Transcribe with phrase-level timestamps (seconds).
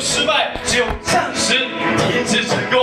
[0.00, 1.58] 失败，只有暂时
[1.98, 2.79] 停止成功。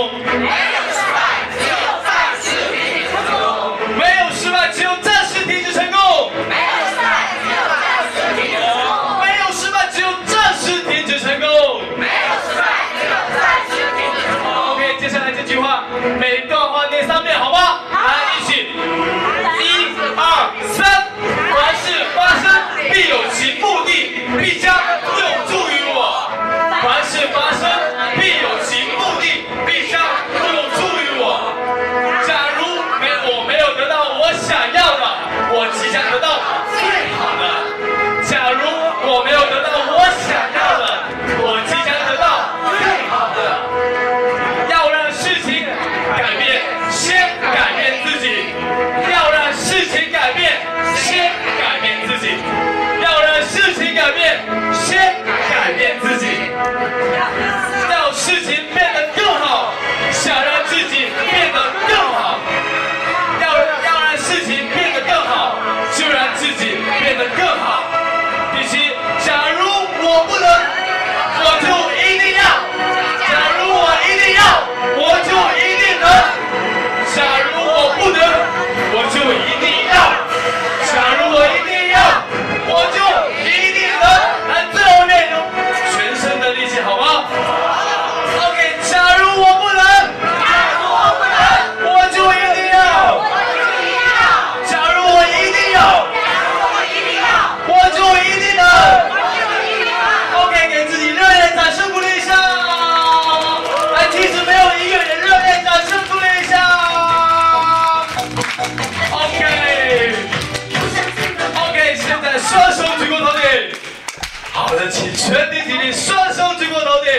[116.08, 117.12] 双手举过头顶，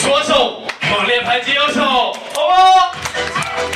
[0.00, 1.80] 左手猛烈拍击右手，
[2.34, 2.90] 好吗？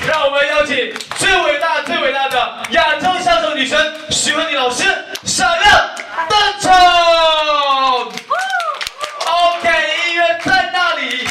[0.09, 4.83] 让我们邀请最伟大、最伟大的亚洲相声女神徐慧妮老师
[5.23, 5.91] 闪亮
[6.29, 6.73] 登场。
[9.27, 9.69] OK，
[10.09, 11.29] 音乐在那里。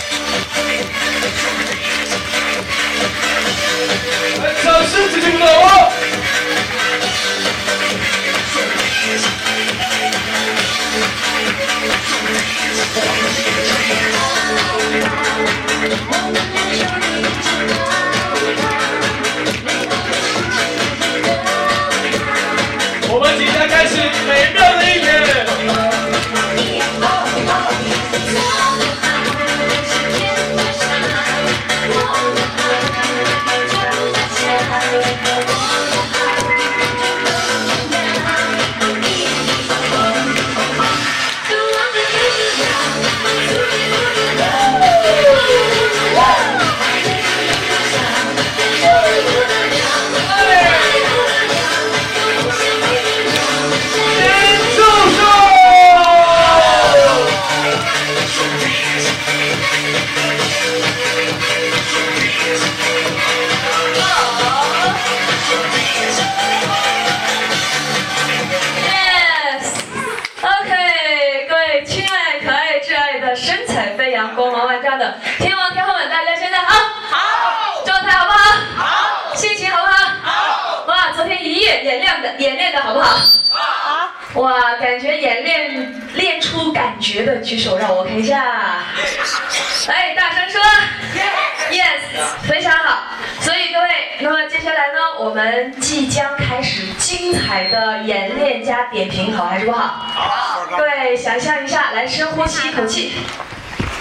[4.63, 5.82] 掌声支持鼓掌哦！
[84.43, 88.43] 哇，感觉演练练出感觉的举手让我看一下。
[89.87, 90.61] 来， 大声说
[91.71, 92.01] ，yes，
[92.45, 93.03] 非常好。
[93.39, 93.87] 所以各位，
[94.19, 99.87] 那么接下来呢，我们即将开始精彩的演练加点评，好还是不好？
[99.87, 103.13] 好，各位想象一下，来深呼吸一口气，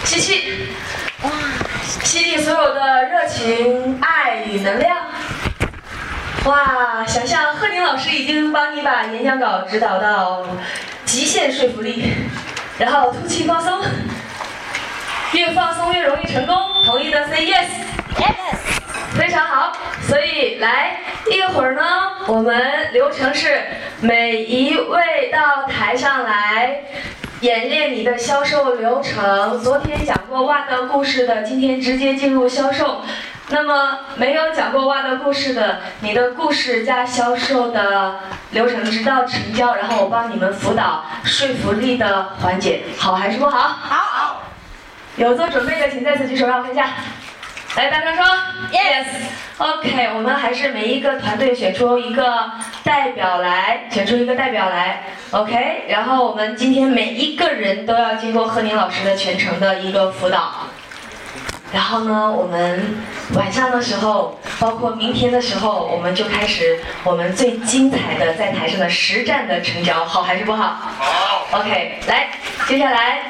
[0.05, 0.67] 吸气，
[1.23, 1.31] 哇，
[2.03, 4.97] 吸进所有的热情、爱与能量。
[6.45, 10.45] 哇，想象贺宁老师已经帮你把演讲稿指导到
[11.05, 12.13] 极限说服力，
[12.79, 13.81] 然后吐气放松，
[15.35, 16.57] 越放松越容易成功。
[16.85, 17.67] 同意的 say yes。
[19.15, 19.73] 非常好，
[20.09, 20.97] 所以来
[21.31, 21.83] 一会儿呢，
[22.27, 23.63] 我们流程是
[24.01, 26.81] 每一位到台上来
[27.43, 29.61] 演练你的销售流程。
[29.61, 33.01] 昨天讲过袜的故事的，今天直接进入销售。
[33.49, 38.21] 那么没有讲过袜的故事的，你的故事加销售的
[38.53, 43.59] 流程，直到成交，然后我帮你们辅导说服力的环节，好还是不好？
[43.59, 44.43] 好，
[45.17, 46.91] 有做准备的，请再次举手让我看一下。
[47.75, 48.23] 来，大声说
[48.71, 49.07] yes。
[49.57, 52.51] OK，我们还是每一个团队选出一个
[52.85, 55.05] 代表来，选出一个代表来。
[55.31, 60.67] OK，然后我们今天每一个人都要经过贺宁老师的全程的一个辅导。
[61.73, 62.97] 然后呢，我们
[63.35, 70.77] 晚上的时候，包括明天的时候，我们就开始我们最精彩的在台上的实战的成交，好还是不好？
[70.99, 71.47] 好。
[71.53, 72.29] OK，来，
[72.69, 73.23] 接下来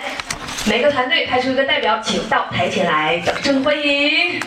[0.66, 4.40] 每个团队派出一个代表，请到台前来，掌声欢迎。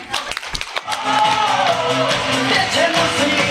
[2.74, 3.45] 대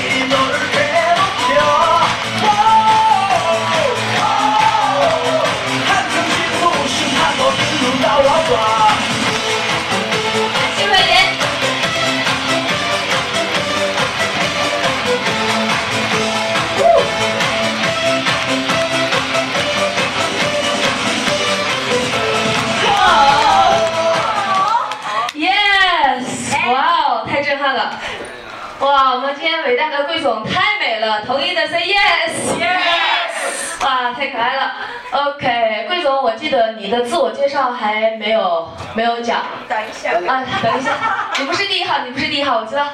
[31.05, 32.31] 了，同意的 say yes。
[32.59, 33.85] Yes。
[33.85, 34.73] 哇，太可爱了。
[35.11, 39.43] OK，桂总，我记得你的自我介绍还没有没有讲。
[39.69, 40.91] 等一下，啊，等一下，
[41.37, 42.85] 你不是第一号，你不是第一号，我知道。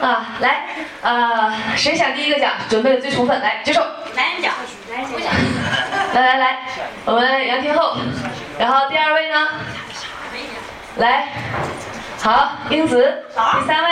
[0.00, 0.66] 啊，来，
[1.02, 2.52] 呃，谁想第一个讲？
[2.68, 3.86] 准备的最充分，来举手。
[4.14, 4.52] 男人讲，
[4.90, 5.32] 男人讲，
[6.14, 6.58] 来来来，
[7.04, 7.96] 我们杨天后，
[8.58, 9.48] 然后第二位呢？
[10.96, 11.28] 来，
[12.20, 13.90] 好，英子，第三位，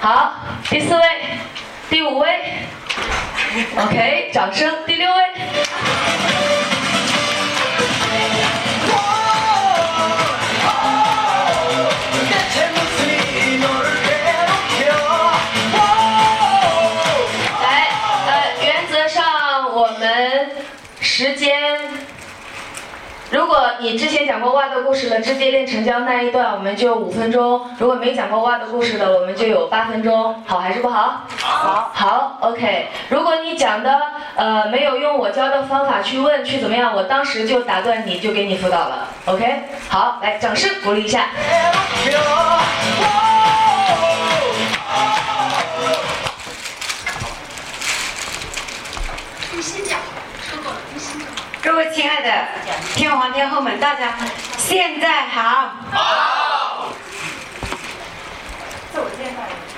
[0.00, 0.32] 好，
[0.68, 1.02] 第四位，
[1.90, 2.40] 第五位
[3.76, 5.22] ，OK，掌声，第六位，
[23.80, 31.22] 你之前讲过袜的故事的，直接练成交那一段，我们就五分钟；如果没讲过袜的故事的，我们就有八分钟，好还是不好？
[31.38, 32.88] 好好，OK。
[33.08, 33.98] 如果你讲的
[34.36, 39.62] 呃没有用我教的方法去问去怎么样，我当时就打断你就给你辅导了，OK？
[39.88, 41.26] 好，来，掌声鼓励一下。
[49.52, 50.07] 你先讲。
[51.68, 52.30] 各位亲爱的
[52.94, 54.16] 天皇天后们，大家
[54.56, 55.84] 现在好。
[58.90, 59.76] 自我介绍一下。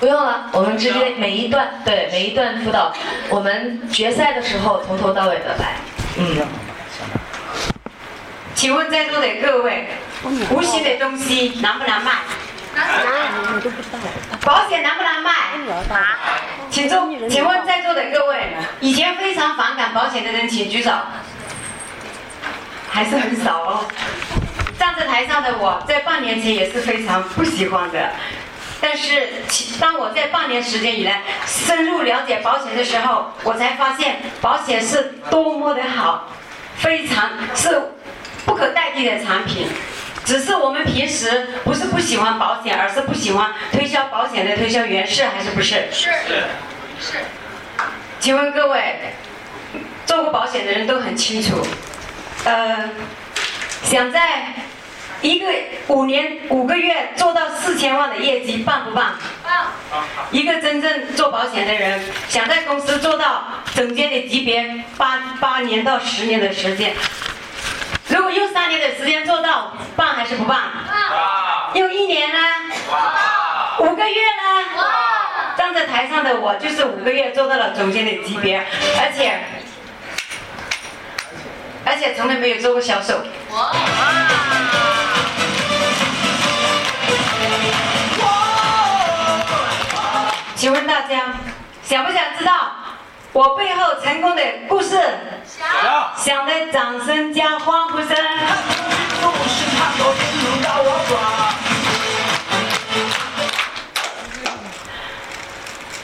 [0.00, 2.90] 不用了，我们直接每一段对每一段辅导，
[3.28, 5.74] 我们决赛的时候从头到尾的来。
[6.16, 6.46] 嗯。
[8.54, 9.88] 请问在座的各位，
[10.50, 12.12] 无锡的东西难不难卖？
[14.42, 15.32] 保险难不难卖？
[16.70, 20.90] 请坐，请问在座的各位，以前非常反感保险的人请举手。
[22.88, 23.84] 还是很少哦。
[24.78, 28.10] 站在台上的我在半年前也是非常不喜欢的，
[28.80, 29.42] 但是
[29.80, 36.28] 当我在半年时间以来深入了解保险的时候，我才发现保险是多么的好，
[36.76, 37.80] 非常是
[38.44, 39.68] 不可代替的产品。
[40.26, 45.86] 只是我们平时不是不喜欢保险，而是不喜欢推销保险的推销员，是还是不是？
[45.92, 46.10] 是
[47.00, 47.18] 是，
[48.18, 49.14] 请问各位，
[50.04, 51.64] 做过保险的人都很清楚，
[52.44, 52.90] 呃，
[53.84, 54.52] 想在
[55.22, 55.46] 一个
[55.86, 59.14] 五年五个月做到四千万的业绩，棒不棒？
[59.44, 59.66] 棒，
[60.32, 63.44] 一个真正做保险的人，想在公司做到
[63.74, 66.92] 总监的级别，八八年到十年的时间，
[68.16, 70.58] 如果用三年的时间做到，棒还是不棒？
[70.58, 72.38] 棒用一年呢？
[72.90, 74.78] 哇五个月呢？
[74.78, 78.66] 哇，站在台上的我就是五个月做到了总监的级别，
[78.98, 79.38] 而且
[81.84, 83.22] 而且从来没有做过销售。
[90.54, 91.34] 请问大家
[91.82, 92.70] 想不想知道
[93.36, 94.98] 我背后成功的故事。
[95.44, 98.08] 响响的掌声加欢呼声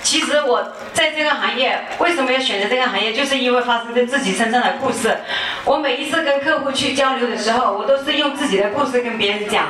[0.03, 5.17] 其实我在这个行业为什么要选择这个行业就是因为发生在自己身上的故事。
[5.65, 9.69] 我每一次跟客户去交流的时候我都是用自己的故事跟别人讲。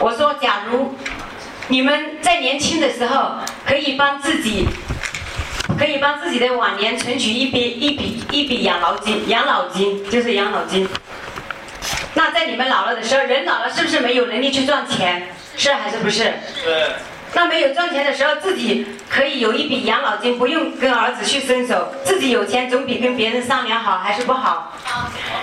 [0.00, 0.94] 我说假如
[1.68, 3.32] 你们在年轻的时候
[3.66, 4.66] 可以帮自己
[5.82, 10.88] 可以帮自己的晚年存取一笔一笔一笔养老金，养老金就是养老金。
[12.14, 15.26] 那在你们老了的时候，人老了是不是没有能力去赚钱？
[15.56, 16.34] 是还是不是？
[16.54, 16.92] 是
[17.32, 24.78] 那没有赚钱的时候，自己可以有一笔养老金，不用跟儿子去伸手，自己有钱总比跟别人商量好，还是不好？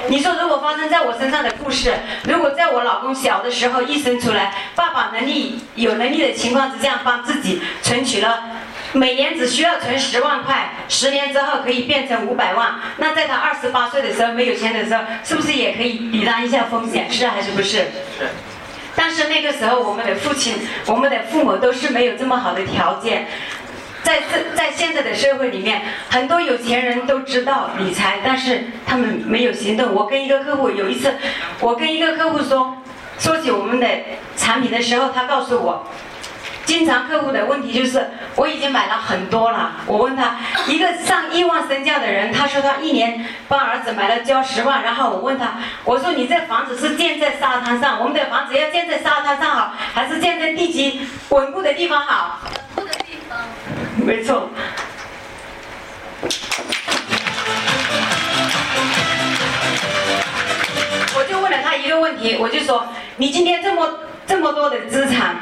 [0.07, 1.93] 你说如果发生在我身上的故事，
[2.23, 8.41] 如果在我老公小的时候一生出来，爸爸能力有能力的情况之下，帮自己存取了。
[8.93, 12.75] 每年只需要存十万块，十年之后可以变成五百万。
[12.97, 17.09] 那在他二十八岁的时候没有钱的时候，是不是也可以抵挡一下风险？
[17.11, 17.69] 是还是不是？
[17.69, 18.29] 是。
[18.95, 20.55] 但是那个时候，我们的父亲、
[20.87, 23.27] 我们的父母都是没有这么好的条件。
[24.01, 29.93] 在这在现在的社会里面，很多有钱人都知道理财，但是他们没有行动。
[29.93, 31.13] 我跟一个客户有一次，
[31.59, 32.77] 我跟一个客户说，
[33.19, 33.87] 说起我们的
[34.35, 35.85] 产品的时候，他告诉我。
[36.69, 39.71] 经常客户的问题就是，我已经买了很多了。
[39.87, 40.35] 我问他，
[40.67, 44.83] 一个上亿万身价的人，他说他一年帮儿子买了交十万。
[44.83, 52.39] 然后我问他，我说你这房子是建在沙滩上，我们的房子要建在沙滩上好，还是建在地基稳固的地方好？
[52.75, 53.39] 稳固的地方。
[54.05, 54.51] 没错。
[61.17, 62.85] 我就问了他一个问题，我就说，
[63.17, 65.35] 你今天这么这么多的资产。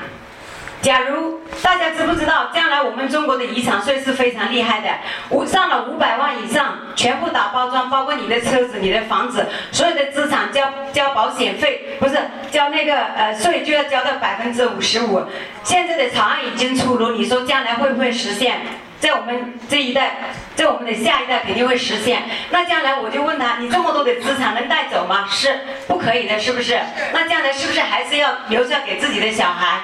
[0.87, 4.87] 假如大家知不知道，将来我们中国的遗产税是非常厉害的，
[5.31, 12.15] 五上了五百万以上，全部打包装，包括你的车子、你的房子，所有的资产交交保险费，不是
[12.49, 15.21] 交那个呃税就要交到百分之五十五。
[15.61, 18.61] 现在的草案已经出炉，你说将来会不会实现？
[18.99, 20.17] 在我们这一代，
[20.55, 22.23] 在我们的下一代肯定会实现。
[22.49, 25.27] 那将来我就问他，你这么多的资产能带走吗？
[25.29, 26.79] 是不可以的，是不是？
[27.13, 29.81] 那将来是不是还是要留下给自己的小孩？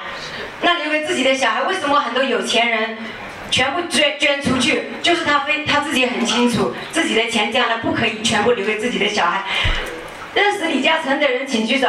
[0.62, 2.98] 那留给自己的小孩，为什么很多有钱人
[3.50, 4.90] 全部捐捐出去？
[5.00, 9.44] 就是他非他自己很清楚，自己的钱将来不可以全部留给自己的小孩。
[10.34, 11.88] 认识李嘉诚的人请举手。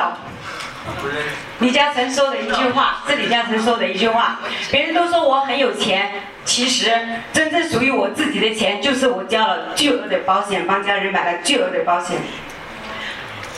[1.60, 4.40] 李嘉诚说的一句话，是李嘉诚说的一句话。
[4.72, 6.92] 别人都说我很有钱，其实
[7.34, 12.18] 真正属于我自己的钱，就是我交了巨额的保险，帮家人买了巨额的保险。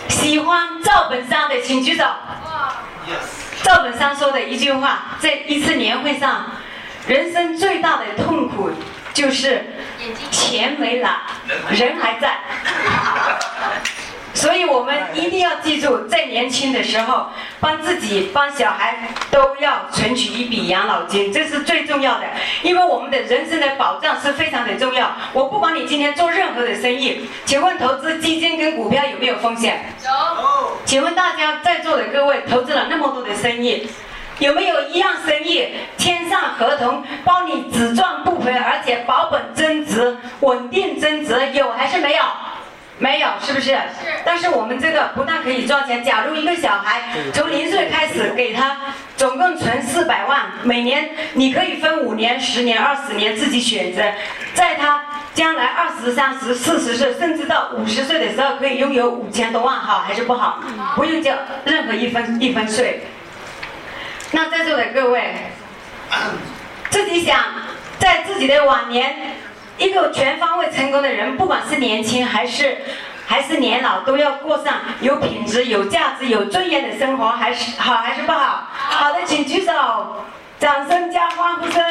[0.09, 2.05] 喜欢赵本山的请举手。
[3.63, 6.51] 赵本山说的一句话，在一次年会上，
[7.07, 8.69] 人生最大的痛苦
[9.13, 9.65] 就是
[10.31, 11.21] 钱没了，
[11.71, 12.37] 人还在。
[14.37, 17.25] 所以我们一定要记住，在年轻的时候，
[17.59, 22.25] 帮自己、帮小孩都要存取一笔养老金，这是最重要的。
[22.61, 25.11] 因为我们的人生的保障是非常的重要。
[25.33, 29.91] 我不管你今天做任何的生意，请问投资基金跟股票有没有风险？
[30.05, 30.77] 有。
[30.85, 33.89] 请问大家在座的各位，投资了那么多的生意，
[34.37, 42.21] 有没有一样生意签上合同，包你只赚不赔，而且保本增值、稳定增值，有还是没有？
[42.99, 43.71] 没有，是不是？
[43.71, 43.77] 是。
[44.25, 48.77] 但是我们这个不但可以赚钱，假如一个小孩从零岁开始给他
[49.15, 54.01] 总共存四百万，每年你可以分五年、十年、二十年自己选择，
[54.55, 55.03] 在他
[55.35, 60.63] 将来二十三、十四十岁，甚至到五十岁的时候，可以拥有五千多万，好还是不好？
[60.95, 61.33] 不用交
[61.65, 63.01] 任何一分一分税。
[64.31, 65.35] 那在座的各位，
[66.89, 67.37] 自己想
[67.99, 69.35] 在自己的晚年。
[69.77, 72.79] 一个全方位成功的人，不管是年轻还是
[73.27, 78.67] 还是年老，都要过上有品质、有价值、有尊严的生活，还是好还是不好？
[78.73, 79.71] 好的，请举手，
[80.59, 81.83] 掌声加欢呼声。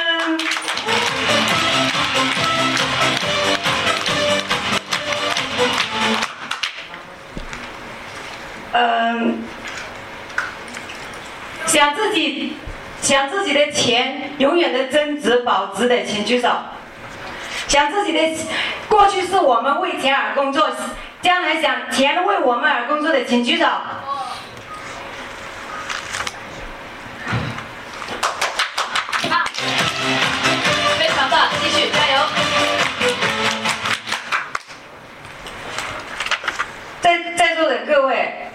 [8.72, 9.44] 嗯，
[11.66, 12.56] 想自己
[13.00, 16.50] 想自己的钱永远的增值保值的，请举手。
[17.68, 18.20] 想自己的
[18.88, 20.70] 过去是我们为钱而工作，
[21.20, 23.66] 将来想钱为我们而工作的，请举手。
[29.28, 29.44] 好，
[30.98, 32.22] 非常棒，继续加油。
[37.00, 38.45] 在在座的各位。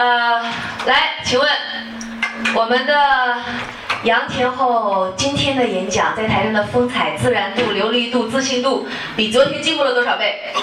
[0.00, 0.40] 呃，
[0.86, 1.46] 来，请问
[2.54, 3.36] 我们的
[4.04, 10.54] 杨天后今天的演讲，在台上的风采、自然度、流利度、自信度，比昨天进步了多少倍？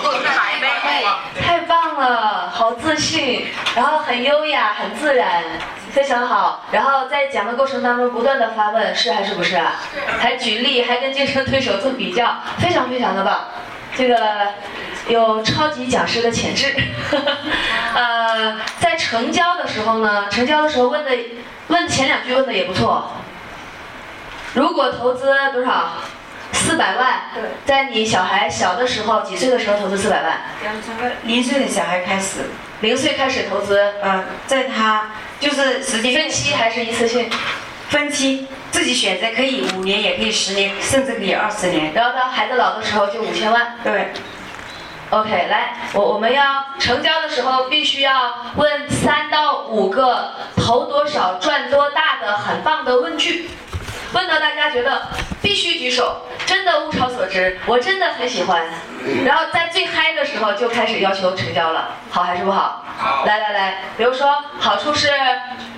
[1.40, 5.44] 太棒了，好自信，然后很优雅、很自然，
[5.92, 6.66] 非常好。
[6.72, 9.74] 然后在讲的过程当中不断的发问，是还是不是啊？
[10.18, 13.40] 还举例，还跟竞争对手做比较，非常非常的棒。
[13.96, 14.16] 这个
[15.10, 16.76] 有超级讲师的潜质。
[17.96, 21.12] 呃，在成交的时候呢，成交的时候问的
[21.68, 23.12] 问前两句问的也不错。
[24.54, 25.94] 如果投资多少？
[26.54, 27.22] 四百万。
[27.36, 27.44] 对。
[27.66, 30.38] 在你小孩小的时候，几岁的时候投资四百万？
[30.84, 32.40] 从个零岁的小孩开始。
[32.82, 33.94] 零岁开始投资。
[34.04, 37.30] 嗯，在他就是时间分期还是一次性？
[37.90, 41.94] 分期，自己选择可以五年，也可以十年，甚至可以二十年。
[41.94, 43.76] 然后到孩子老的时候就五千万。
[43.84, 44.12] 对。
[45.10, 53.50] OK，来，我我们要成交的时候必须要问三到五个投多少赚多大的很棒的问句。
[54.14, 55.08] 问到大家觉得
[55.42, 58.64] 必须举手，真的物超所值，我真的很喜欢。
[59.26, 62.84] 然后在最嗨的时候就开始要求成交了，好还是不好？
[62.98, 63.26] 好。
[63.26, 65.10] 来来来，比如说好处是，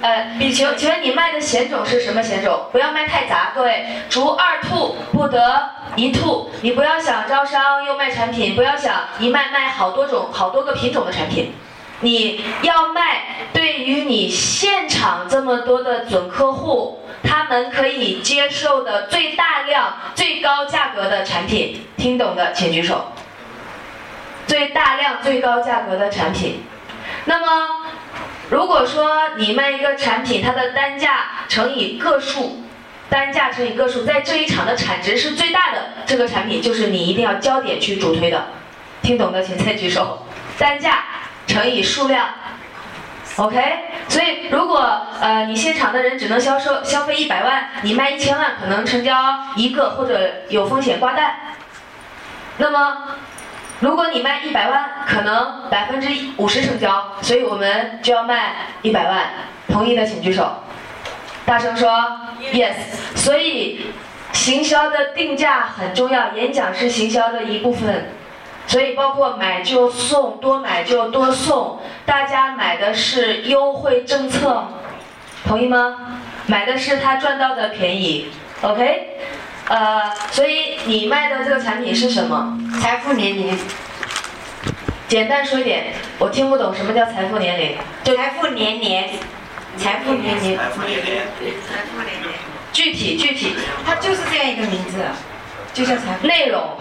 [0.01, 2.67] 呃，比请请问你卖的险种是什么险种？
[2.71, 6.49] 不要卖太杂，各位，除二兔不得一兔。
[6.61, 11.53] 你不要想招商又卖产品，不要想一卖卖好多种好多个品种的产品。
[12.01, 16.98] 你要卖对于你现场这么多的准客户。
[17.23, 23.13] 他们可以接受的最大量、最高价格的产品，听懂的请举手。
[24.47, 26.63] 最大量、最高价格的产品，
[27.25, 27.85] 那么
[28.49, 32.63] 如果说你卖一个产品，它的单价乘以个数，
[33.09, 38.47] 单价乘以个数，在这一场的产值是最大的，这个产品就是你一定要焦点去主推的，
[39.03, 40.25] 听懂的请再举手。
[40.57, 41.03] 单价
[41.45, 42.27] 乘以数量。
[43.39, 43.57] OK，
[44.09, 44.79] 所以如果
[45.21, 49.15] 呃你现场的人只能销售消费一百万，你卖一千万可能成交
[49.55, 51.35] 一个或者有风险挂单。
[52.57, 52.97] 那么
[53.79, 59.29] 如果你卖一百万，可能百分之五十成交，所以我们就要卖一百万。
[59.69, 60.61] 同意的请举手，
[61.45, 61.89] 大声说
[62.51, 62.73] Yes。
[63.15, 63.93] 所以
[64.33, 68.09] 行销的定价很重要，演讲是行销的一部分。
[68.69, 74.63] 所以包括买就送，多买就多送，大家买的是优惠政策，
[75.43, 76.21] 同意吗？
[76.45, 78.29] 买的是他赚到的便宜
[78.61, 79.07] ，OK？
[79.69, 82.59] 呃，所以你卖的这个产品是什么？
[82.79, 83.57] 财富年龄。
[85.07, 87.75] 简单说一点，我听不懂什么叫财富年龄。
[88.03, 89.09] 就财富年年，
[89.77, 91.17] 财富年年，财富年年，
[91.67, 92.35] 财富年年。
[92.71, 94.99] 具体具体，它就是这样一个名字，
[95.73, 96.27] 就叫财富。
[96.27, 96.77] 内容，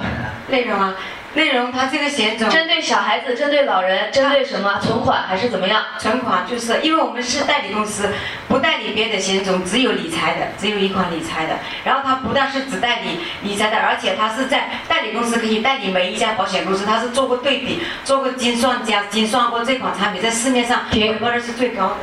[0.48, 0.94] 内容啊。
[1.34, 4.80] 内容，它这个险种针对小孩子，针对老人，针对什么？
[4.80, 5.84] 存款还是怎么样？
[5.98, 8.10] 存款就是因为我们是代理公司，
[8.48, 11.56] 不代理别的险种，只有理财的，只有一款理财的。
[11.84, 21.96] 然后它不但是只代理理财的，而且它是在代理公司可以代理每一家保险公司，它是做过对比，做过精算加精算过这款产品在市面上回报率是最高的。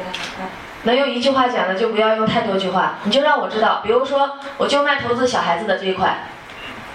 [0.83, 6.15] 能用一句话讲的就不要用太多句话，你就让我知道，比如说我就卖投资小孩子的这一块，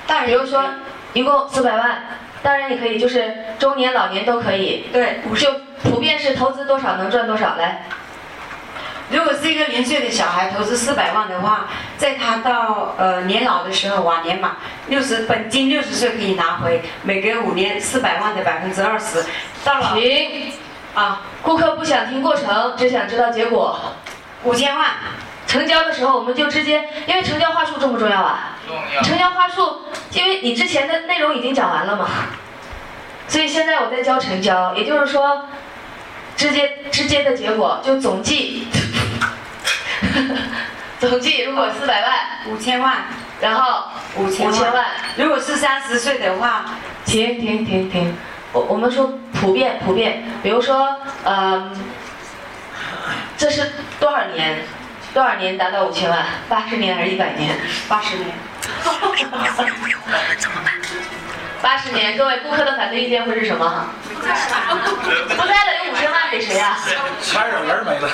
[0.06, 0.64] 但比如说。
[1.12, 2.02] 一共四百万，
[2.42, 4.86] 当然也可以，就是中年、老年都可以。
[4.92, 7.56] 对，就普遍是投资多少能赚多少。
[7.56, 7.82] 来，
[9.10, 14.56] 如果是一个零岁的小孩投资四百万的话，在他到呃年老的时候，晚年嘛，
[14.88, 19.24] 六十本金六十岁可以拿回，每隔五年四百万的百分之二十。
[19.64, 19.94] 到了。
[19.94, 20.52] 停。
[20.92, 23.78] 啊，顾客不想听过程，只想知道结果。
[24.42, 24.88] 五千万。
[25.46, 28.56] 成交的时候，我们就直接，因为成交话术重不重要啊？
[28.70, 29.02] 重要。
[29.02, 32.08] 成交话术，因为你之前的内容已经讲完了嘛，
[33.26, 35.46] 所以现在我在教成交，也就是说，
[36.36, 38.68] 直接直接的结果就总计，
[41.00, 42.12] 总计如果四百万，
[42.46, 43.04] 五千万，
[43.40, 43.84] 然后
[44.16, 46.64] 五千万，如果是三十岁的话，
[47.04, 48.14] 停停停停，
[48.52, 51.72] 我我们说普遍普遍，比如说，嗯，
[53.36, 54.64] 这是多少年？
[55.12, 56.24] 多少年达到五千万？
[56.48, 57.58] 八十年还是一百年？
[57.88, 58.28] 八十年。
[60.38, 60.72] 怎么办？
[61.60, 63.86] 八十年，各位顾客的反对意见会是什么？
[64.20, 64.22] 不
[65.46, 66.78] 在了，有五千万给谁呀？
[67.20, 68.08] 钱有人没了。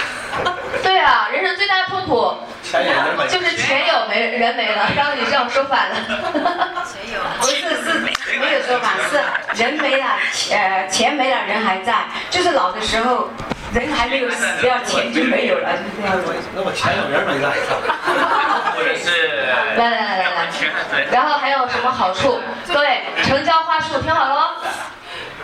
[0.82, 2.34] 对啊，人生最大的痛苦。
[2.70, 3.26] 钱有人没。
[3.28, 4.88] 就是钱有没人没了。
[4.96, 5.96] 刚刚你这样说反了。
[6.84, 7.20] 钱有。
[7.40, 7.98] 不是是
[8.38, 13.30] 没有说反，是人没了，钱钱没了，人还在，就是老的时候。
[13.74, 16.32] 人还没有死掉，钱就没有了，就这样子。
[16.54, 17.50] 那我钱有人没在。
[18.72, 19.36] 或者是。
[19.76, 21.04] 来来来来来。
[21.10, 22.40] 然后还有什么好处？
[22.68, 24.50] 各位，成交话术听好喽。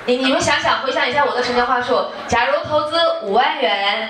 [0.07, 2.11] 你你们想想，回想一下我的成交话术。
[2.27, 4.09] 假如投资五万元，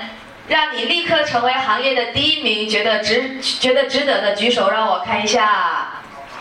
[0.49, 5.89] 让你立刻成为行业的第一名，觉得值觉得值得的举手，让我看一下。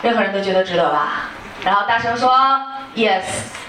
[0.02, 1.30] 任何人都觉得值得吧？
[1.64, 2.30] 然后大声说
[2.94, 3.22] yes。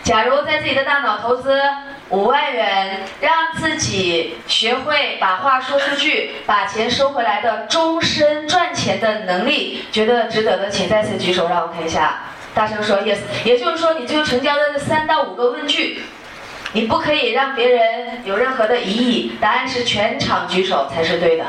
[0.04, 1.62] 假如在自己的大脑投资。
[2.10, 12.20] 五万元，让自己学会把话说出去，把钱收回来的终身赚钱的能力，觉得值得的，请再次举手，让我看一下。
[12.54, 16.04] 大声说 yes，也就是说，你最后成交的三到五个问句，
[16.74, 19.38] 你不可以让别人有任何的疑义。
[19.40, 21.46] 答案是全场举手才是对的，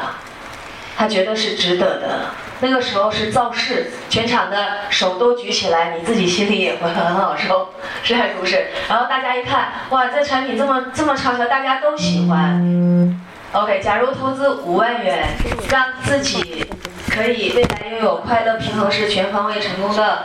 [0.97, 2.21] 他觉得是值得的。
[2.61, 7.71] 那个时候是造势，全场的手都举起来，你自己心里也会很好受，
[8.03, 8.69] 是还是不是？
[8.89, 13.21] 然后大家一看，哇，这产品这么这么畅销，大家都喜欢。
[13.53, 15.29] OK，假如投资五万元，
[15.71, 16.67] 让自己
[17.11, 20.25] 可以未来拥有快乐、平衡式、全方位成功的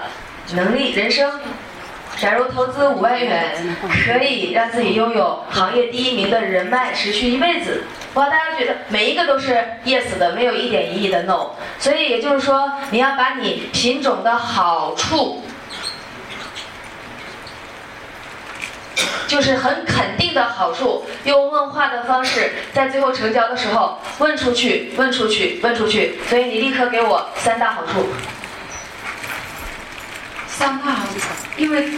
[0.53, 1.31] 能力人生。
[2.19, 3.55] 假如投资五万元，
[4.05, 7.85] 可以让自己拥有行业第一名的人脉，持续一辈子。
[8.15, 11.51] 哇，大家觉得每一个都是 yes 的，没有一点一亿的 no。
[11.79, 15.45] 所以也就是说，你要把你品种的好处，
[19.25, 26.19] 就是很肯定的好处，用问话的方式，在最后成交的时候问出去，问出去，问出去。
[26.27, 28.09] 所以你立刻给我三大好处。
[30.59, 31.21] 三大好处，
[31.55, 31.89] 因为，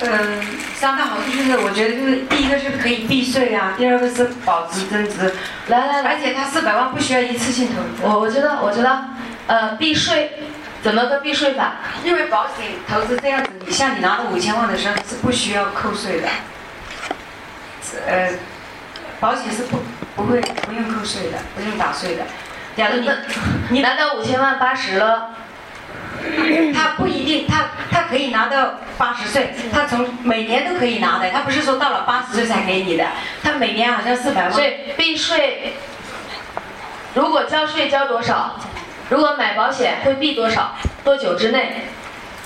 [0.00, 0.42] 嗯，
[0.74, 5.34] 三大好处就是我觉得就是第一个是可以避税啊，第二个是保值增值，
[5.66, 8.00] 来来来，而且它四百万不需要一次性投资。
[8.00, 9.04] 我我知道我知道，
[9.48, 10.32] 呃，避税，
[10.82, 11.74] 怎么个避税法？
[12.02, 16.28] 因为保险投资这样子，你像你拿到五千万的时候是不需要扣税的，
[18.06, 18.30] 呃，
[19.20, 19.82] 保险是不
[20.16, 22.22] 不会不用扣税的，不用打税的。
[22.74, 23.10] 假如你
[23.68, 25.32] 你拿到五千万八十了。
[26.74, 33.06] 他不一定，他他可以拿到八十岁，他从每年都可以拿的，他不是说到了八十岁才给你的，
[33.42, 34.52] 他每年好像四百万。
[34.52, 35.74] 所以避税，
[37.14, 38.56] 如果交税交多少，
[39.08, 41.84] 如果买保险会避多少，多久之内，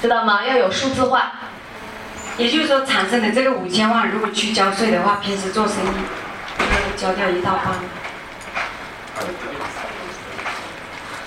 [0.01, 0.45] 知道吗？
[0.47, 1.33] 要有数字化。
[2.37, 7.75] 也就是说，产生的这个五千万，如果去交税的话，平时做生意，交掉一大半。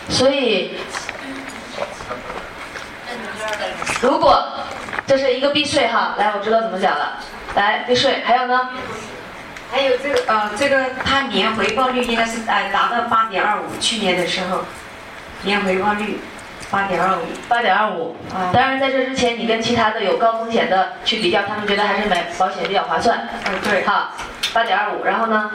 [0.09, 0.77] 所以。
[4.01, 4.43] 如果
[5.05, 7.17] 这是一个避税哈，来，我知道怎么讲了。
[7.55, 8.69] 来避税，还有呢？
[9.71, 14.63] 还有这个呃，这个它年回报率应该是呃达到八点二五，去年的时候，
[15.41, 16.19] 年回报率
[16.69, 18.15] 八点二五，八点二五。
[18.53, 23.27] 当然在这之前，你跟其他的有高风险的去比较，他们觉得还是买保险比较划算。
[23.45, 23.83] 嗯，对。
[23.85, 24.13] 好，
[24.53, 25.51] 八点二五，然后呢？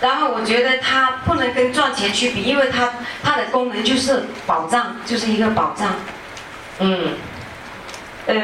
[0.00, 2.90] 然后我觉得它不能跟赚钱去比，因为它
[3.22, 5.88] 它的功能就是保障，就是一个保障。
[6.78, 7.14] 嗯。
[8.26, 8.34] 呃，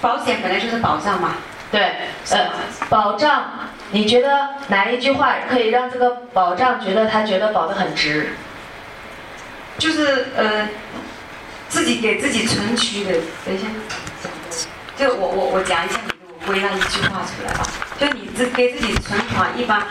[0.00, 1.34] 保险本来就是保障嘛，
[1.70, 1.92] 对，
[2.30, 2.50] 呃，
[2.88, 3.44] 保障，
[3.90, 8.32] 你觉得哪一句话可以让这个保障觉得他觉得保的很值？
[9.76, 10.66] 就是呃，
[11.68, 13.12] 自己给自己存取的，
[13.44, 13.66] 等一下，
[14.96, 17.66] 就我我我讲一下，你给我归纳一句话出来吧，
[18.00, 19.82] 就你自给自己存款一般。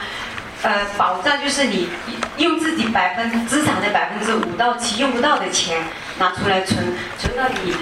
[0.64, 1.90] 呃，保障就是你
[2.38, 5.84] 用自己百分资产的百分之五到七用不到的钱
[6.22, 6.78] 拿出来存，
[7.18, 7.74] 存到你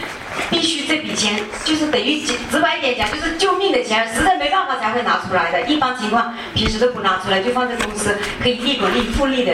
[0.50, 5.62] 必须这笔钱就是等于直白一点讲就是救命的钱，实在没办法才会拿出来的。
[5.64, 9.52] 一般情况平时都不拿出来，就放在公司可以利滚利复利的。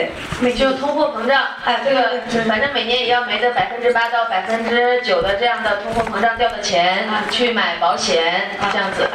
[0.52, 9.08] 就通货膨胀， 哎，这个反正每年也要没个百分之八到百分之九的这样的通货膨胀掉的钱去买保险，这样子。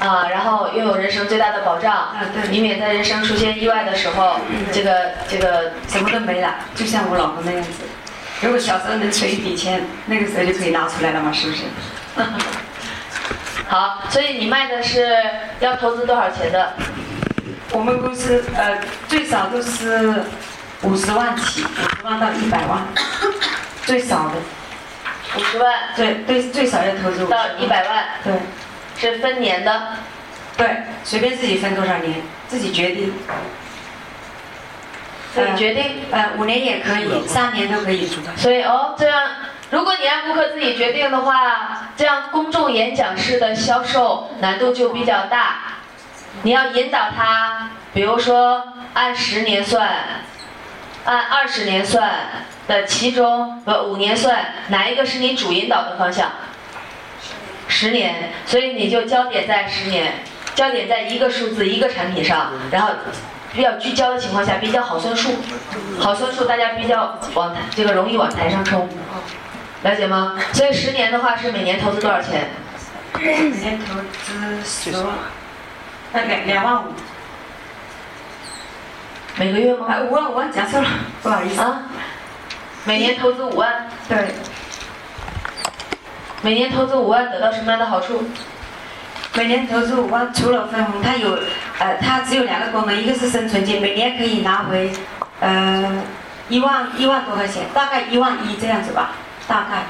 [0.00, 2.16] 啊，然后拥有人生最大的保障，
[2.50, 4.40] 以免在人生出现意外的时候，
[4.72, 7.70] 这个这个什么都没了，就像我老公那样子。
[8.40, 11.64] 如果小时候能存一笔钱，那个时候就可以拿出来了嘛，是不是？
[13.68, 15.16] 好，所以你卖的是
[15.60, 16.74] 要投资多少钱的？
[17.72, 20.22] 我们公司呃最少都是
[20.82, 22.86] 五十万起，五十万到一百万，
[23.84, 24.34] 最少的。
[25.36, 25.74] 五十万？
[25.94, 28.04] 对对，最少要投资到一百万。
[28.24, 28.32] 对。
[29.00, 29.92] 是分年的，
[30.56, 33.12] 对，随便自己分多少年，自己决定。
[35.38, 38.08] 自己决定，呃，五年也可以，三年都可以。
[38.36, 39.22] 所以哦，这样，
[39.70, 45.58] 如果你让顾客自己决定的话，这样公众演讲式的销售难度就比较大。
[46.42, 49.88] 你要引导他，比如说按十年算，
[51.04, 52.10] 按二十年算
[52.66, 56.32] 的其中，呃，五年算，哪一个是你主引导的方向？
[57.68, 60.14] 十年，所以你就焦点在十年，
[60.54, 62.90] 焦点在一个数字一个产品上，然后
[63.52, 65.30] 比较聚焦的情况下，比较好算数，
[65.98, 68.88] 好算数，大家比较往这个容易往台上冲，
[69.82, 70.36] 了解吗？
[70.52, 72.48] 所以十年的话是每年投资多少钱？
[73.14, 75.06] 每年投资十万，
[76.12, 76.92] 那两两万五，
[79.36, 79.86] 每个月吗？
[80.02, 80.88] 五万五万讲错了，
[81.22, 81.82] 不好意思啊，
[82.84, 84.34] 每年投资五万，对。
[86.40, 88.22] 每年投资五万得到什么样的好处？
[89.38, 91.38] 每年投资五万，除了分红，它有，
[91.78, 94.90] 呃，它只有两个功能，一个是生存金，每年可以拿回，
[95.38, 96.02] 呃，
[96.48, 99.12] 一万一万多块钱，大概一万一这样子吧，
[99.46, 99.84] 大概，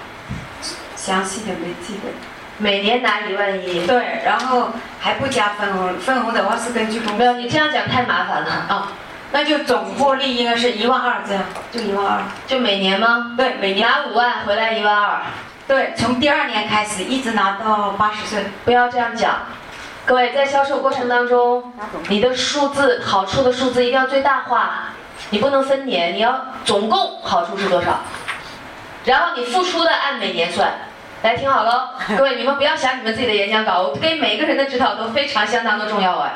[0.97, 2.11] 详细的没记得。
[2.59, 3.87] 每年拿一万一。
[3.87, 4.69] 对，然后
[5.01, 8.93] 还不加分红，分红的话是根据公没有，你这样讲太麻烦了啊！
[9.33, 12.21] 那就总获利应该是一万二这样，就一万二。
[12.47, 13.33] 就每年吗？
[13.35, 15.23] 对，每年拿五万回来一万二。
[15.69, 18.43] 对，从第二年开始一直拿到八十岁。
[18.65, 19.41] 不要这样讲，
[20.07, 21.63] 各位在销售过程当中，
[22.09, 24.95] 你的数字好处的数字一定要最大化，
[25.29, 28.01] 你不能分年，你要总共好处是多少，
[29.05, 30.73] 然后你付出的按每年算。
[31.23, 36.33] 来听好了，各位你们不要想你们自己的演讲稿，我给每一个人的指导都非常相当的重要哎。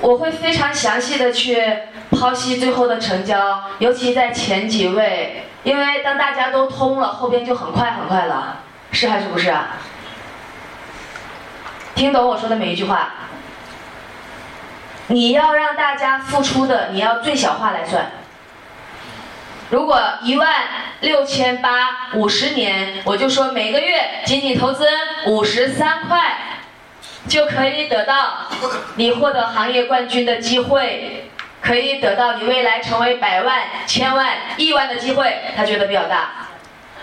[0.00, 1.62] 我会非常详细的去
[2.10, 8.56] 剖析最后的成交，尤其在前几位，因为当大家都通了，后边就很快很快了，
[8.92, 9.54] 是还是不是？
[11.94, 13.10] 听懂我说的每一句话。
[15.08, 18.06] 你要让大家付出的，你要最小化来算。
[19.68, 20.64] 如果一万
[21.00, 24.86] 六千八五十年，我就说每个月仅仅投资
[25.26, 26.36] 五十三块，
[27.28, 28.48] 就可以得到
[28.94, 36.30] 你获得行业冠军的机会，可以得到你未来成为百万、千万、亿万的机会，他觉得比较大。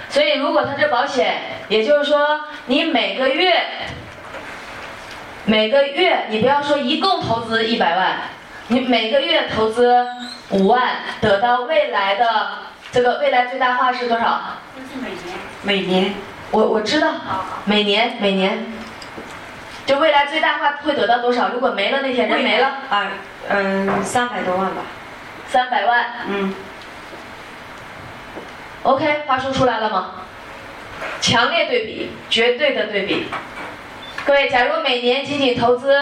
[0.10, 3.62] 所以如果他这保险，也就是说你每个月，
[5.46, 8.17] 每个月你不要说一共投资一百万，
[8.67, 10.06] 你每个月投资。
[10.50, 12.26] 五万得到未来的
[12.89, 14.39] 这个未来最大化是多少？
[14.74, 15.38] 就是每年。
[15.62, 16.13] 每年，
[16.52, 17.15] 我我知道，
[17.65, 18.65] 每年每年，
[19.86, 21.50] 就未来最大化会得到多少？
[21.50, 23.12] 如果没了那天人没了，啊，
[23.49, 24.81] 嗯，三百多万吧。
[25.47, 26.05] 三百万。
[26.27, 26.53] 嗯。
[28.83, 30.12] OK，话说出来了吗？
[31.21, 33.27] 强烈对比，绝对的对比。
[34.25, 35.93] 各位，假如每年仅仅投资。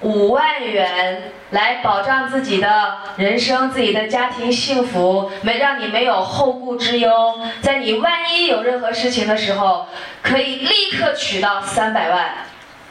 [0.00, 9.86] 五万元来保障自己的人生、自己的家庭幸福，没让你没有后顾之忧，在你万一有任何事情的时候，
[10.22, 12.34] 可以立刻取到三百万，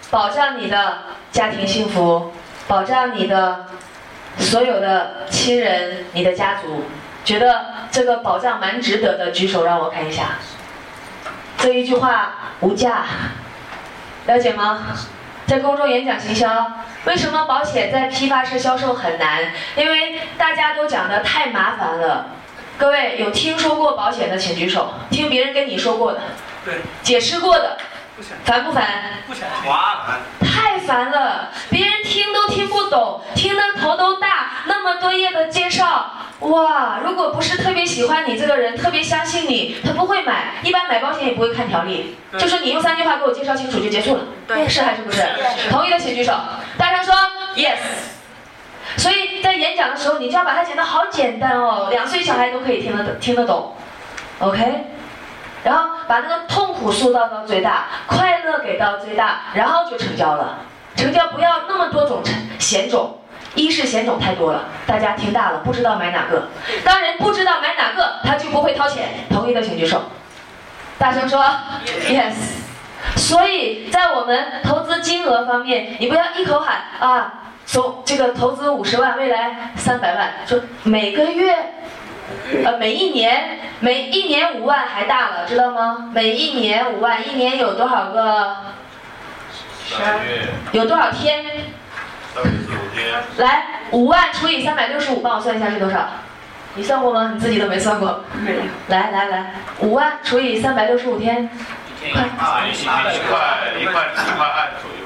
[0.09, 2.31] 保障你的家庭幸福，
[2.67, 3.65] 保障你的
[4.37, 6.85] 所有的亲人、你的家族，
[7.23, 10.37] 觉得这个保障蛮值得的，举手让我看一下。
[11.57, 13.05] 这一句话无价，
[14.25, 14.79] 了解吗？
[15.45, 16.71] 在公众演讲行销，
[17.05, 19.41] 为什么保险在批发式销售很难？
[19.75, 22.27] 因为大家都讲的太麻烦了。
[22.77, 24.93] 各位有听说过保险的，请举手。
[25.11, 26.21] 听别人跟你说过的，
[26.65, 27.77] 对，解释过的，
[28.43, 28.85] 烦不烦？
[29.27, 29.49] 不烦。
[30.41, 34.51] 太烦了，别人听都听不懂，听得头都大。
[34.65, 36.99] 那么多页的介绍，哇！
[37.03, 40.55] 如果不是特别喜欢你这个人，特别相信你，他不会买。
[40.61, 44.23] 一般买保险也不会看条例，就说你用三句话给我介绍清楚就结束了。
[44.47, 45.21] 对，是还是不是？
[45.69, 46.33] 同意的请举手。
[46.77, 47.15] 大声说
[47.55, 47.79] yes。
[48.97, 53.75] 所以在演讲的时候，你就要把它讲得好简单哦，两岁小孩都可以听得听得懂。
[54.39, 54.85] OK。
[55.63, 60.59] 然后把那个痛苦塑造到最大，快乐给到最大，然后就成交了。
[60.95, 62.21] 成交不要那么多种
[62.59, 63.19] 险种，
[63.55, 66.49] 一是险种太多了，大家听大了不知道买哪个。
[66.83, 69.09] 当人不知道买哪个，他就不会掏钱。
[69.29, 70.03] 同意的请举手。
[70.97, 71.43] 大声说
[72.07, 72.33] yes。
[73.17, 77.33] 所以在我们投资金额方面，你不要一口喊啊，
[77.65, 81.72] 从这个投资五十万，未来三百万，说每个月，
[82.65, 86.09] 呃，每一年，每一年五万还大了，知道吗？
[86.13, 88.55] 每一年五万，一年有多少个？
[90.71, 91.43] 有多少天？
[92.33, 93.21] 三百六十五天。
[93.37, 96.07] 来，五万除以三百六十五，帮我算一下是多少？
[96.75, 97.31] 你算过吗？
[97.33, 98.23] 你自己都没算过。
[98.41, 98.61] 没有。
[98.87, 101.47] 来来来，五万除以三百六十五天。
[102.01, 102.33] 一天一一块
[103.79, 105.05] 一块一块二左右，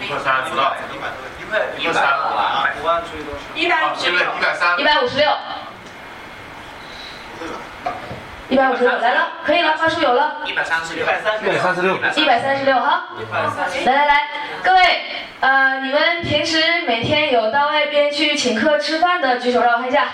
[0.00, 0.74] 一块三不到。
[0.92, 1.08] 一块
[1.38, 2.02] 一块一块三
[2.80, 3.40] 五万除以多少？
[3.54, 4.18] 一百五十六。
[4.18, 4.80] 一百三。
[4.80, 5.28] 一百五十六。
[8.48, 10.42] 一百五十六来了，可以了，话术有了。
[10.44, 13.04] 一百三十六，一百三十六，一百三十六哈。
[13.86, 14.28] 来来来，
[14.62, 14.82] 各位，
[15.40, 20.06] 呃，你们平时每天有到外边去请客吃饭的，举手让我看一下。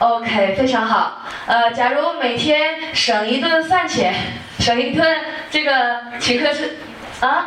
[0.00, 1.22] OK，非常好。
[1.46, 4.14] 呃，假如每天省一顿饭钱，
[4.58, 5.18] 省一顿
[5.50, 6.76] 这个请客吃，
[7.20, 7.46] 啊？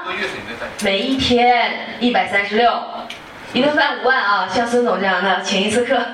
[0.81, 2.83] 每一天一百三十六，
[3.53, 5.99] 一顿饭五万啊，像孙总这样的请一次客。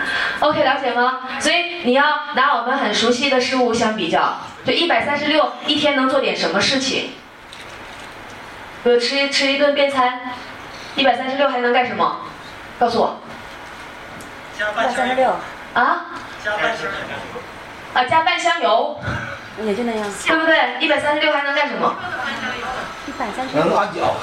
[0.40, 1.20] OK，了解吗？
[1.38, 7.10] 所以你要拿我们很熟悉的事物相比较，就一百三十六一天能做点什么事情？
[8.82, 10.20] 比如吃吃一顿便餐，
[10.96, 12.20] 一百三十六还能干什么？
[12.78, 13.20] 告诉我。
[14.58, 15.36] 加半箱油。
[15.74, 16.06] 啊？
[16.44, 17.40] 加半箱油。
[17.92, 19.00] 啊，加半箱油。
[19.62, 20.10] 也就那样。
[20.26, 20.56] 对不对？
[20.80, 21.94] 一百三十六还能干什么？
[23.52, 24.16] 能按脚。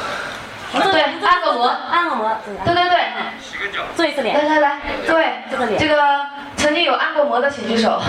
[0.73, 2.99] 对，按个摩，按个摩，对对对，
[3.41, 3.83] 洗个脚。
[3.95, 4.37] 做一次脸。
[4.37, 6.25] 来来来，各位，这个脸这个
[6.55, 8.01] 曾经有按过摩的请举手，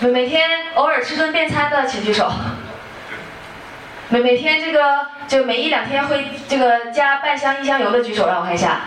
[0.00, 2.30] 每每天偶尔吃顿便餐的请举手，
[4.10, 8.80] 每每天这个就每一两天会这个加半箱一箱油的举手，让我看一下。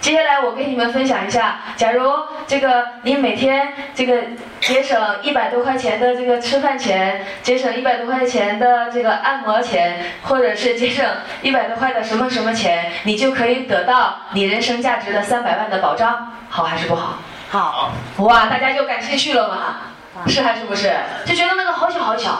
[0.00, 2.10] 接下来我跟你们分享一下，假如
[2.46, 4.22] 这个你每天这个
[4.60, 11.04] 节省一百多块钱的这个吃饭钱，节省一百多块钱的这个按摩钱，或者是节省
[11.42, 17.18] 一百多块的什么什么钱，你就可以得到你人生价值的三百万的保障，好还是不好？
[17.50, 20.26] 好，哇，大家就感兴趣了嘛？
[20.26, 20.92] 是还是不是？
[21.24, 22.38] 就觉得那个好巧好巧，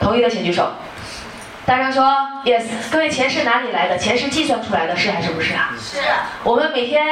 [0.00, 0.70] 同意的请举手。
[1.70, 2.02] 大声说
[2.44, 2.64] yes。
[2.90, 3.96] 各位，钱是哪里来的？
[3.96, 5.70] 钱是计算出来的，是还是不是啊？
[5.78, 6.00] 是。
[6.42, 7.06] 我们每天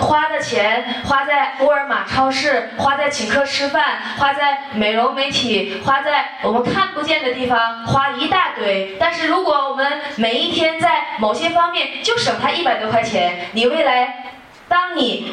[0.00, 8.96] 花的钱，花在沃尔玛超市，花在请客吃饭，花在美容美体，花在我们看不见的地方，花一大堆。
[8.98, 14.32] 但是如果我们每一天在某些方面就省它一百多块钱，你未来，
[14.66, 15.32] 当你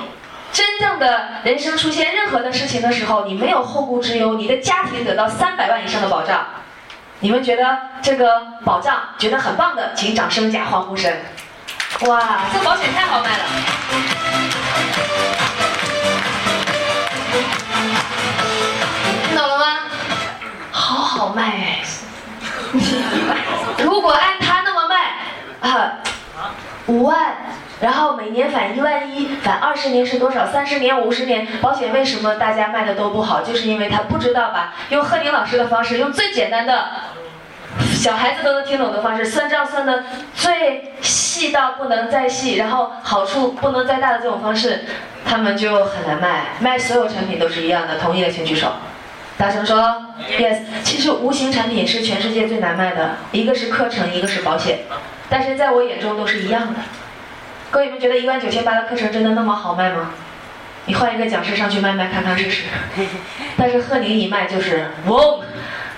[0.51, 6.45] 真正的人生出现任何的事情的时候，你没有后顾之忧，你的家庭得到三百万以上的保障。
[7.19, 11.11] 你们觉得这个保障觉得很棒的，请掌声加欢呼声。
[12.01, 13.43] 哇，这保险太好卖了！
[19.27, 19.65] 听懂了吗？
[20.71, 21.81] 好好卖哎！
[23.83, 25.15] 如果按他那么卖，
[25.61, 25.93] 啊，
[26.85, 27.35] 五万，
[27.79, 30.47] 然后每年返一万一，返二十年是多少？
[30.47, 33.41] 三十年、五十年，保险为什么大家卖的都不好？
[33.41, 36.85] 就是因为他不知道把用贺宁老师的方式，用最简单的。
[37.93, 44.85] 小孩子都能听懂的方式，算账算的最细到不能再细，然后好处不能再大的这种方式，
[45.25, 46.45] 他们就很难卖。
[46.59, 48.71] 卖所有产品都是一样的，同意的请举手。
[49.37, 49.77] 大声说
[50.39, 50.61] yes。
[50.83, 54.79] 其实无形产品是全世界最难卖的，一个是课程，一个是保险，
[55.29, 56.79] 但是在我眼中都是一样的。
[57.71, 60.11] 各位你们觉得一万九千八的课程真的那么好卖吗？
[60.85, 62.63] 你换一个讲师上去卖卖看看试试。
[63.57, 65.43] 但是贺宁一卖就是嗡。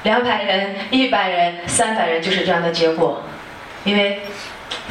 [0.03, 3.21] 两百人、一百人、三百人就是这样的结果，
[3.83, 4.21] 因为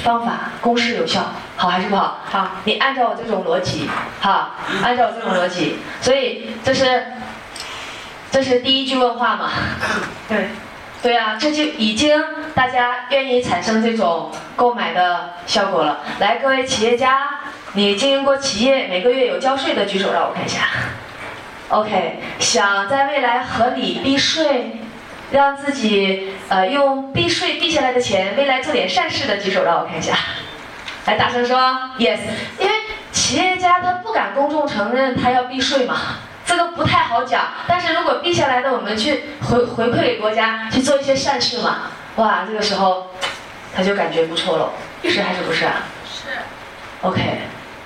[0.05, 2.19] 方法公式有效，好还是不好？
[2.27, 3.89] 好，你按照我这种逻辑，
[4.21, 7.07] 好，按照我这种逻辑，所以这是
[8.31, 9.49] 这是第一句问话嘛？
[10.29, 10.49] 对，
[11.03, 12.23] 对啊，这就已经
[12.55, 16.01] 大家愿意产生这种购买的效果了。
[16.19, 17.41] 来，各位企业家，
[17.75, 20.69] 你经营过企业，每个月有交税的举手，让我看一下。
[21.69, 24.81] OK，想在未来合理避税。
[25.31, 30.15] 让自己呃用避税避下来的钱，未来做点善事的举手，让我看一下。
[31.05, 31.59] 来，大声说
[31.99, 32.21] yes。
[32.59, 32.73] 因为
[33.13, 35.97] 企业家他不敢公众承认他要避税嘛，
[36.49, 37.45] 这个不太好讲。
[37.69, 41.83] 但是如果避下来的，我们去回回馈给国家，去做一些善事嘛，
[42.17, 43.09] 哇，这个时候
[43.77, 44.71] 他就感觉不错了，
[45.05, 45.75] 是还是不是啊？
[46.05, 46.31] 是。
[47.03, 47.21] OK，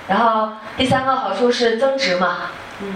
[0.09, 2.95] 然后第三个好处是增值嘛，嗯。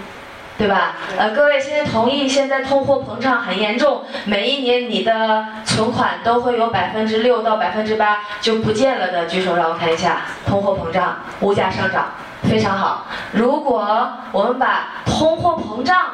[0.58, 0.94] 对吧？
[1.18, 10.22] 呃，各位现在同意现在通货膨胀很严重，每一年你的存款都会有百分之六到百分之八就不见了的，举手让我看一下。
[10.46, 12.06] 通货膨胀，物价上涨，
[12.48, 13.06] 非常好。
[13.32, 16.06] 如果我们把通货膨胀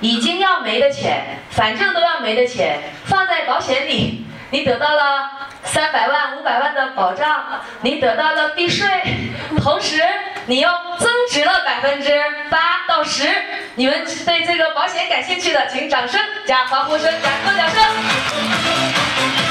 [0.00, 5.30] 已经要没的钱，反正都要没的钱放在保险里，你得到了
[5.62, 7.44] 三百万、五百万的保障，
[7.82, 8.88] 你得到了避税，
[9.58, 10.02] 同时
[10.46, 12.12] 你又增值了百分之
[12.50, 13.28] 八到十。
[13.74, 19.45] 你们对这个保险感兴趣的，请掌声加欢呼声加跺脚声。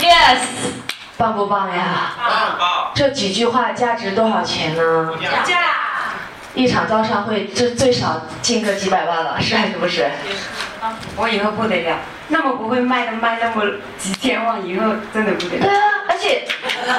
[0.00, 0.38] ，yes，
[1.16, 2.12] 棒不棒呀？
[2.58, 2.92] 棒！
[2.94, 5.12] 这几句话价值多少钱呢？
[5.44, 5.58] 价。
[6.54, 10.08] 一场招商会，这最少进个几百万了，是还是不是？
[11.16, 11.96] 我以后不得了，
[12.28, 13.64] 那么不会卖的卖那么
[13.98, 15.62] 几千万，以后真的不得了。
[15.66, 16.46] 对啊，而且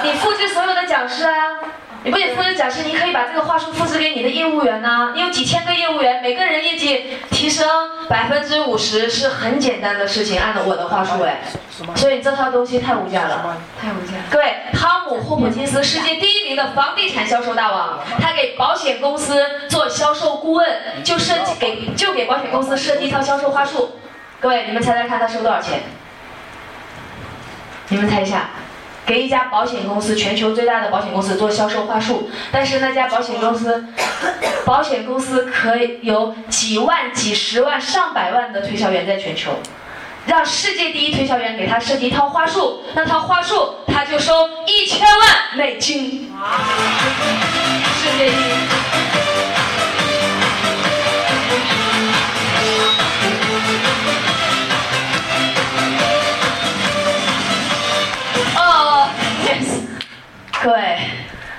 [0.04, 1.56] 你复制所有的讲师啊，
[2.06, 5.12] 你不仅复制讲师，你可以把这个话术复制给你的业务员呐。
[5.16, 7.68] 你有几千个业务员，每个人业绩提升
[8.08, 11.42] 百分之五十是很简单的事情，按照我的话术哎。
[11.96, 14.14] 所以这套东西太无价了，太无价。
[14.30, 24.00] 各位，汤姆霍普金斯世界第一名的房地产销售大王，他给保险公司做销售顾问，就设计给就给保险公司设计一套销售话术。
[24.40, 25.82] 各位，你们猜猜看他收多少钱？
[27.88, 28.52] 你们猜一下，
[29.06, 33.86] 给一家保险公司，全球最大的保险公司做销售话术，但是那家保险公司，
[34.66, 39.52] 保险公司可以有几万、几十万、上百万的推销员在全球。
[40.26, 46.34] 让世界第一推销员给他设计一套话术，那套话术他就收一千万美金。
[48.02, 48.75] 世界第一。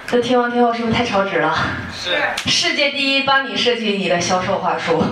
[0.09, 1.54] 这天王天后是不是太超值了？
[1.92, 2.16] 是。
[2.48, 5.02] 世界第一帮你设计你的销售话术，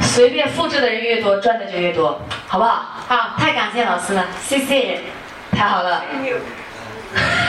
[0.00, 2.84] 随便复制的人越多，赚的就越多，好不好？
[3.06, 5.00] 好，太感谢老师了，谢谢。
[5.52, 6.02] 太好了。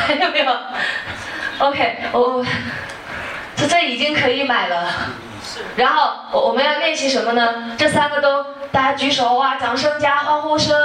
[0.07, 0.57] 还有没有
[1.57, 2.45] ？OK，我
[3.55, 4.87] 这这已经可以买了。
[5.75, 7.75] 然后我我们要练习什么呢？
[7.77, 10.75] 这三个都大家举手哇，掌声加欢呼声。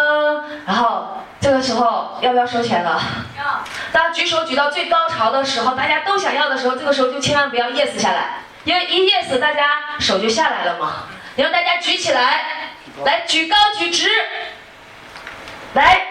[0.66, 3.00] 然后这个时候要不要收钱了？
[3.38, 3.64] 要。
[3.92, 11.06] 大家举手举到最高潮的时候，大家都想要的时候，这个时候就千万不要 yes 下来，因为一 yes 大家手就下来了嘛。
[11.36, 12.68] 你让大家举起来，
[13.04, 14.08] 来举高举直，
[15.74, 16.06] 来，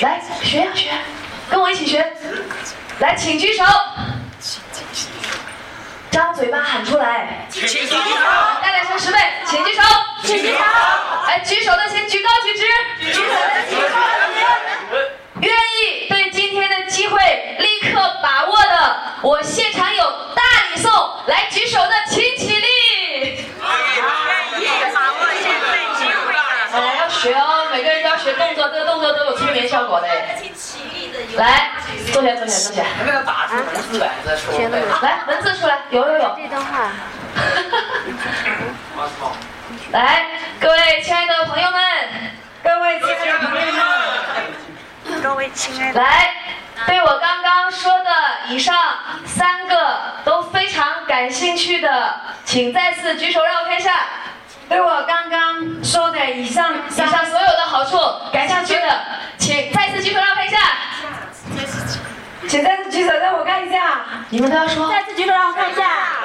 [0.00, 0.90] 来学呀学，
[1.48, 2.12] 跟我一起学，
[2.98, 3.64] 来请举手。
[6.14, 7.96] 张嘴巴喊出来，请举手，
[8.62, 9.82] 再来声十倍，请举手，
[10.22, 10.58] 请举手，
[11.26, 11.72] 来举手。
[11.72, 12.62] 的请举高举直，
[13.00, 13.98] 举手的举高
[14.30, 14.30] 举
[14.92, 15.10] 直，
[15.40, 20.04] 愿意对今天的机会立刻把握的，我现场有
[20.36, 20.42] 大
[20.72, 20.92] 礼送，
[21.26, 22.68] 来举手的请起立。
[24.60, 24.94] 愿意
[27.04, 30.08] 要学哦，每个人都要学动作，这个动作都有催眠效果的。
[31.36, 31.72] 来，
[32.10, 32.82] 坐下坐下坐下。
[32.98, 34.54] 有没有打出文字来再说？
[35.02, 36.38] 来，文字出来，有有有。
[36.38, 36.90] 这段话。
[39.92, 40.24] 来，
[40.58, 41.80] 各位亲爱的朋友们，
[42.62, 46.34] 各位亲爱的朋友们，各位亲爱的，来，
[46.86, 48.10] 对我刚刚说的
[48.48, 48.74] 以上
[49.26, 52.14] 三个都非常感兴趣的，
[52.46, 53.92] 请再次举手让我看一下。
[54.74, 57.96] 对我刚刚说的以上以上所有的好处
[58.32, 59.04] 感兴趣的，
[59.38, 60.58] 请再次举手让我看一下。
[62.48, 64.00] 请再次举手让我看一下。
[64.30, 64.90] 你们都要说。
[64.90, 65.82] 再次举手让我看一下。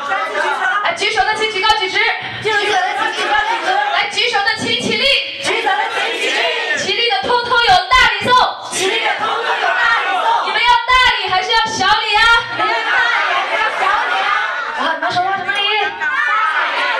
[0.10, 2.00] 再次举手，来，举手的请举高举直，
[2.42, 2.66] 举手的
[2.98, 5.06] 请举高举直，来，举手的请起立，
[5.44, 8.34] 举手的请起立，起立的通通有大礼送。
[8.72, 10.48] 起立的通通有大礼送。
[10.48, 12.26] 你们要大礼还是要小礼啊？
[12.58, 14.34] 你们大礼还是要小礼啊？
[14.74, 15.62] 啊，你们手要什么礼？
[16.02, 16.10] 大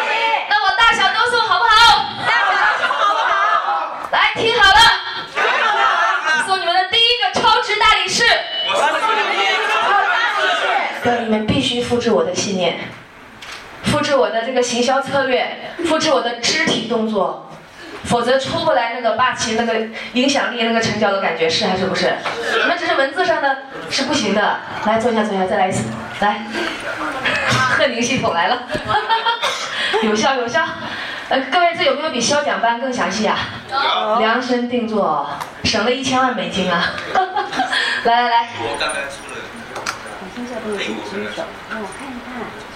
[0.06, 0.14] 礼，
[0.48, 2.06] 那我大小都送好不好？
[2.26, 4.08] 大小送好不好？
[4.12, 4.80] 来，听好了，
[6.46, 8.24] 送你们的第一个超值大礼是，
[11.04, 12.78] 各位你们必须复制我的信念，
[13.86, 17.50] 复制我的这个行销策略，复制我的肢体动作，
[18.04, 22.14] 否则出不来那个霸气、那个影响力、那个成交的感觉，是还是不是？
[22.62, 23.58] 你们只是文字上的
[23.90, 24.60] 是不行的。
[24.86, 25.84] 来，坐下坐下，再来一次，
[26.20, 26.44] 来，
[27.50, 28.68] 贺宁系统来了，
[30.04, 30.64] 有效有效。
[31.30, 33.38] 呃，各位，这有没有比销奖班更详细啊？
[34.20, 35.28] 量身定做，
[35.64, 36.94] 省了一千万美金啊！
[38.06, 39.00] 来来来，我刚才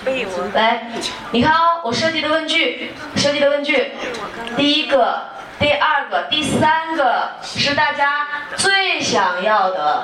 [0.04, 0.54] 看一看。
[0.54, 0.88] 来，
[1.32, 3.92] 你看哦，我设计的问句，设计的问句，
[4.58, 5.22] 第一个、
[5.60, 10.04] 第二个、第三个是大家最想要的，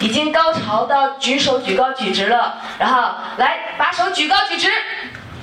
[0.00, 4.68] 已经高潮到举手举高举直了，然后来把手举高举直，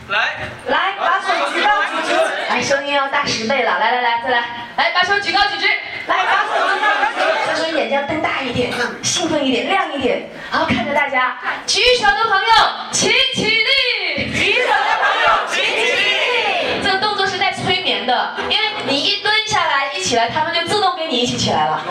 [0.07, 0.37] 来，
[0.67, 2.13] 来，把手举高举直，
[2.49, 4.43] 来声音要大十倍了，来来来，再来，
[4.77, 5.67] 来把手举高举直。
[6.05, 7.21] 来，把手举高举直。
[7.47, 12.47] 这时候眼睛要瞪大一点，兴奋一点，亮一点，然后看着大家，举手的朋友
[12.91, 14.31] 请起立。
[14.31, 16.83] 举手的朋友请起立。
[16.83, 21.81] 这个动作是在催眠的，因为你一蹲下来，一起来，他们就自动跟你一起起来了。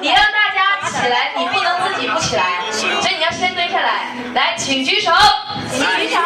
[0.00, 4.12] 你让大家起来，你不能自己不起来，所以你要先蹲下来。
[4.34, 5.10] 来，请举手，
[5.70, 6.20] 请举手，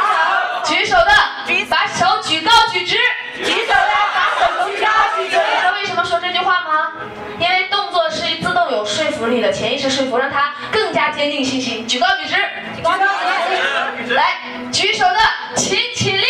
[0.82, 1.12] 举手的
[1.70, 2.96] 把手举高举直。
[3.36, 5.30] 举手的把手举高举直。
[5.30, 6.90] 知道为什么说这句话吗？
[7.38, 11.86] 因为动作是自动有说服力的，潜意识说服，让他更加坚定信心。
[11.86, 12.34] 举高举直，
[12.74, 14.14] 举高举直。
[14.14, 14.40] 来，
[14.72, 15.20] 举手的
[15.54, 16.24] 请起立，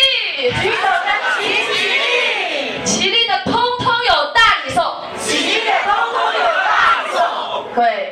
[0.61, 1.07] 举手的
[1.39, 2.85] 请起立。
[2.85, 5.01] 起立的通通有大礼送。
[5.19, 7.65] 起立的通通有大礼送。
[7.73, 8.02] 各位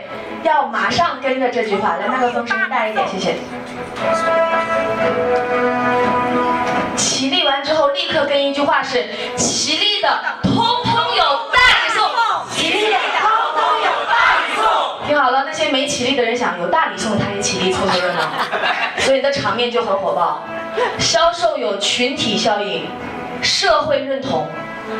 [0.61, 3.35] 要马上跟着这句话，来，麦克风声音大一点，谢谢。
[6.95, 10.07] 起立完之后，立刻跟一句话是：起立的
[10.43, 12.07] 通通有大礼送。
[12.51, 15.07] 起立的通通有大礼送。
[15.07, 18.19] 听好了，那些没起立的人想有大礼送，他也起立凑凑热闹，
[18.99, 20.43] 所以你的场面就很火爆。
[20.99, 22.87] 销售有群体效应，
[23.41, 24.47] 社会认同。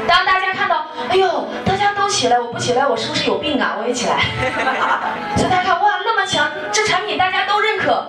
[0.08, 3.76] 当大家看到，哎呦，大家都起来，我不起来，我是不是有病啊？
[3.80, 4.20] 我也起来。
[5.38, 8.06] 所以大家看，哇，那么强，这产品大家都认可。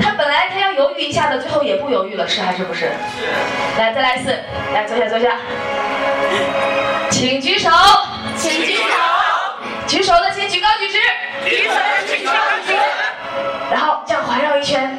[0.00, 2.90] 他本来他要犹豫一下的，最后也不犹豫了，是还是不是？
[3.78, 4.36] 来，再来一次，
[4.74, 5.36] 来坐下坐下，
[7.10, 7.70] 请举手，
[8.36, 8.82] 请举手。
[9.86, 10.98] 举手的请举高举直。
[11.44, 12.32] 举手的请举高
[12.66, 12.78] 举直。
[13.70, 14.96] 然后这样环绕一圈，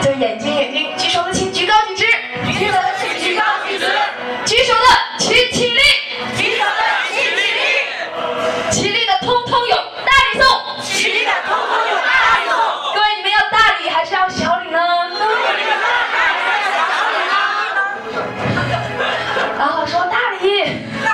[0.00, 2.06] 就眼睛眼睛，举手的请举高举直，
[2.58, 2.72] 举手
[9.28, 10.48] 通通有大礼送，
[10.80, 12.56] 十个通通有大礼送。
[12.94, 14.80] 各位，你们要大礼还是要小礼呢？
[15.10, 17.18] 都有大礼，都有小礼。
[19.58, 20.64] 然后说大礼，
[21.04, 21.12] 大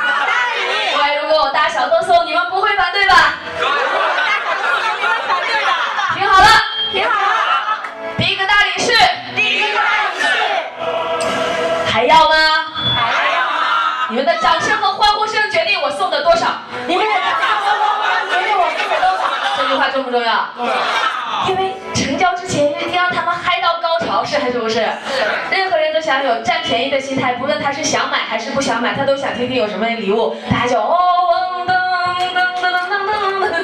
[0.54, 0.94] 礼。
[0.94, 3.34] 各位，如果我大小都送，你们不会反对吧？
[3.58, 5.72] 大小都送，不会反对吧？
[6.14, 6.46] 听好了，
[6.92, 7.82] 听好了。
[8.16, 8.92] 第一个大礼是，
[9.34, 10.28] 第一个大礼是。
[11.90, 12.36] 还要吗？
[12.94, 13.00] 还
[13.34, 14.06] 要吗？
[14.10, 16.46] 你们的掌声和欢呼声决定我送的多少。
[16.86, 17.63] 你们的掌。
[19.94, 20.48] 重不重要？
[21.48, 24.74] 因为成交之前一定要让他们嗨到高潮，是还是不是？
[24.74, 24.82] 是
[25.50, 31.74] 任何人都想有占便宜的心态，不论他是想买还是不想买，他都想听听有什么礼物，大家就哦噔噔
[32.34, 32.98] 噔噔噔
[33.40, 33.54] 噔噔。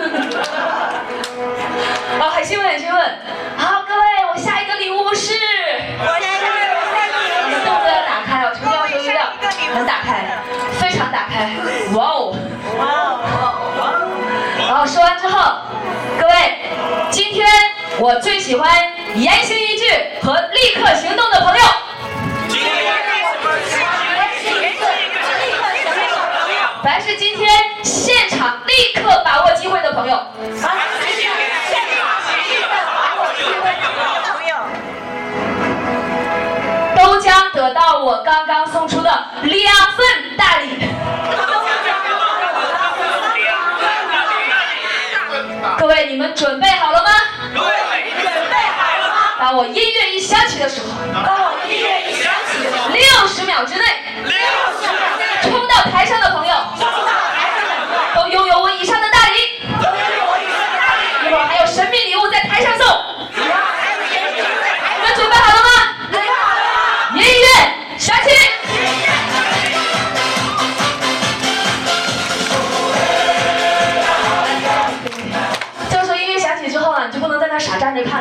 [2.20, 3.18] 哦，很兴奋，很兴奋。
[3.56, 4.00] 好，各位，
[4.32, 5.34] 我下一个礼物是。
[5.34, 5.96] 你
[7.50, 9.18] 们动作要打开哦，成交时候要
[9.74, 10.38] 能打开，
[10.78, 11.50] 非常打开。
[11.94, 12.09] 哇
[14.80, 15.58] 后说完之后，
[16.18, 16.58] 各位，
[17.10, 17.46] 今天
[17.98, 18.66] 我最喜欢
[19.14, 19.84] 言行一致
[20.22, 21.64] 和立刻行动的朋友。
[26.82, 27.46] 凡是今天
[27.82, 30.18] 现场立刻把握机会的朋友，
[36.96, 39.10] 都将得到我刚刚送出的
[39.42, 40.88] 两份大礼。
[45.90, 47.10] 位，你们准备好了吗？
[47.52, 52.58] 准备好了吗当我音乐一响起的时候当我音乐一响起，
[52.92, 53.84] 六十秒之内，
[55.42, 56.54] 冲到台上的朋友，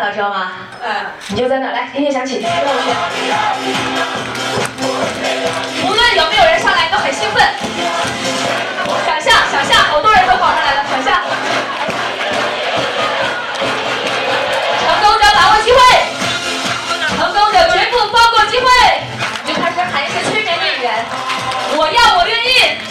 [0.09, 0.51] 了，知道吗？
[0.83, 2.89] 嗯，你就在那来，音乐响起，跟我学。
[5.85, 7.43] 无论有没有人上来，都很兴奋。
[9.05, 11.21] 想象，想象，好多人都跑上来了，想象。
[14.81, 15.77] 成功者把握机会，
[17.15, 18.65] 成功者绝不放过机会。
[19.45, 21.05] 你就开始喊一些催眠的语言，
[21.77, 22.81] 我要，我愿意。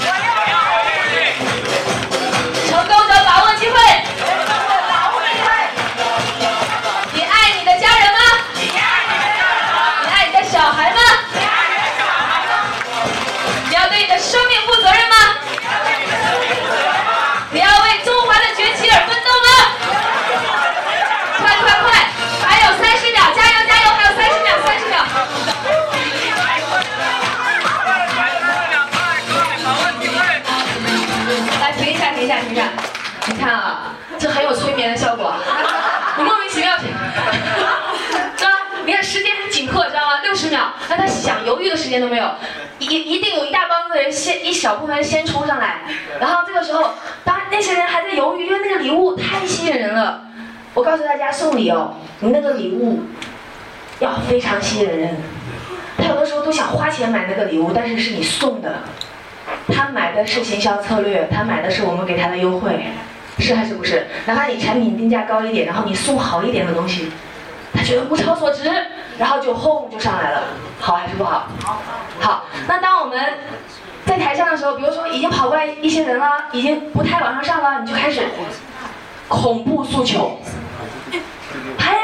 [52.79, 53.01] 物
[54.01, 55.16] 要非常吸引人。
[55.97, 58.81] 他有的时候都想花钱买那个礼物，但是是你送的，
[59.68, 62.87] 他买的是行销策略，他买的是我们给他的优惠。
[63.41, 64.09] 是还是不是？
[64.26, 67.12] 哪怕你产品定价高一点，然后你送好一点的东西，
[67.72, 68.68] 他觉得物超所值，
[69.16, 70.43] 然后就轰就上来了，
[70.81, 71.47] 好还是不好？
[72.18, 72.47] 好。
[72.66, 73.35] 那当我们
[74.05, 78.22] 在台上的时候，比如说已经跑过来一些人了，已经不太往上上了，你就开始
[79.29, 80.41] 恐怖诉求。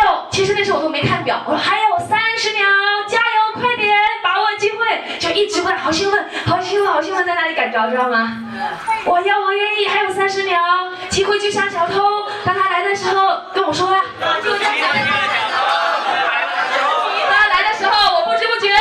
[0.04, 2.62] 还有，其实那时候我都没看表，我说还有三十秒，
[3.08, 8.36] 加油，快点，把握机会，就一直问，好兴奋，好兴奋，好兴奋，在那里赶着，知道吗？
[9.06, 10.60] 我要，我愿意，还有三十秒，
[11.08, 14.02] 机会就像小偷，当他来的时候跟我说呀。
[14.20, 14.42] 当他
[17.48, 18.76] 来的时候，我不知不觉，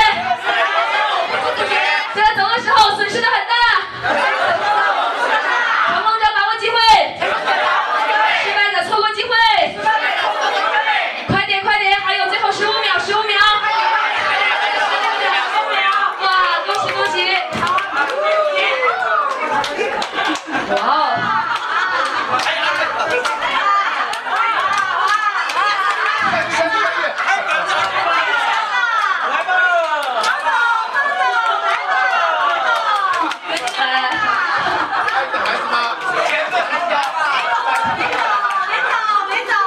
[2.14, 3.54] 在他走的时候损失的很大。
[5.88, 6.76] 成功者把握机会，
[8.44, 9.32] 失败者错过机会。
[11.28, 13.38] 快点，快点，还有最后十五秒，十五秒。
[16.22, 16.28] 哇，
[16.66, 17.38] 恭喜恭喜！
[20.76, 20.90] 哇哦！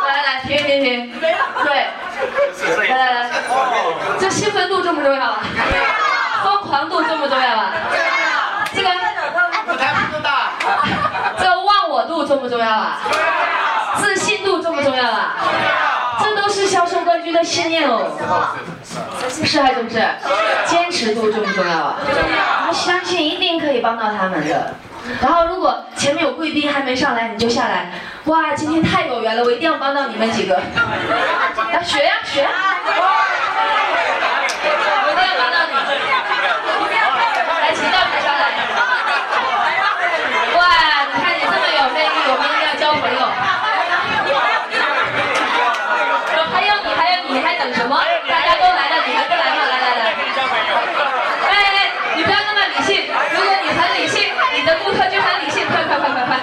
[0.07, 1.27] 来来来，停停停，对，
[2.89, 3.31] 来来来，
[4.19, 5.39] 这兴奋度重要啊？
[6.43, 7.71] 疯狂度重不重要啊？
[8.75, 8.89] 这个
[11.39, 12.99] 这个忘我度重不重要啊？
[13.99, 15.37] 自信度重不重要啊？
[16.21, 18.11] 这都是销售冠军的信念哦，
[19.45, 20.05] 是还是不是？
[20.67, 21.95] 坚持度重不重要啊？
[22.69, 24.75] 我相信一定可以帮到他们的。
[25.23, 27.93] 然后，如果前面有贵宾还没上来，你就下来。
[28.25, 30.57] 哇，今天太有缘了，我一定要帮到你们几个。
[31.73, 32.49] 来，学呀学呀！
[35.07, 35.73] 我一定要帮到你。
[37.63, 38.43] 来，请到台上来。
[40.59, 40.61] 哇，
[41.15, 42.43] 你看你这么有魅力，我们
[43.01, 43.21] 朋友。
[46.53, 47.93] 还有你，还有你，还等什么？
[48.29, 49.59] 大家都来了，你还不来吗？
[49.71, 50.05] 来来来！
[51.49, 53.09] 哎哎，你不要那么理性。
[53.33, 55.67] 如果你很理性，你的顾客就很理性。
[55.67, 56.37] 快快快快快！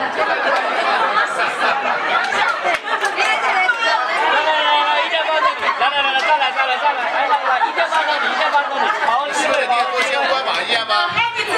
[5.79, 10.93] 来来来，再来再来再来，来来来，一定帮到你，一定帮到你，好，是不是跟郭先官马一样吗？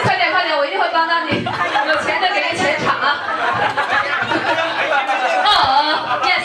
[0.03, 1.43] 快点快点，我一定会帮到你。
[1.43, 3.05] 有钱的给你钱场啊！
[5.45, 5.49] 哦
[6.23, 6.43] ，yes。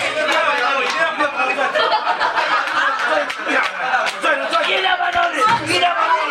[4.67, 5.37] 一定帮到你，
[5.67, 6.31] 一定帮到你。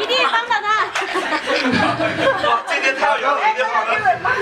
[0.00, 0.66] 一定帮到他。
[2.66, 3.64] 今天太有一定
[4.22, 4.34] 帮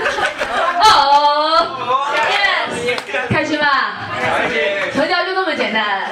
[0.81, 1.67] 到哦
[2.31, 3.93] ，yes，开心吧？
[4.93, 6.09] 成交就那么简单。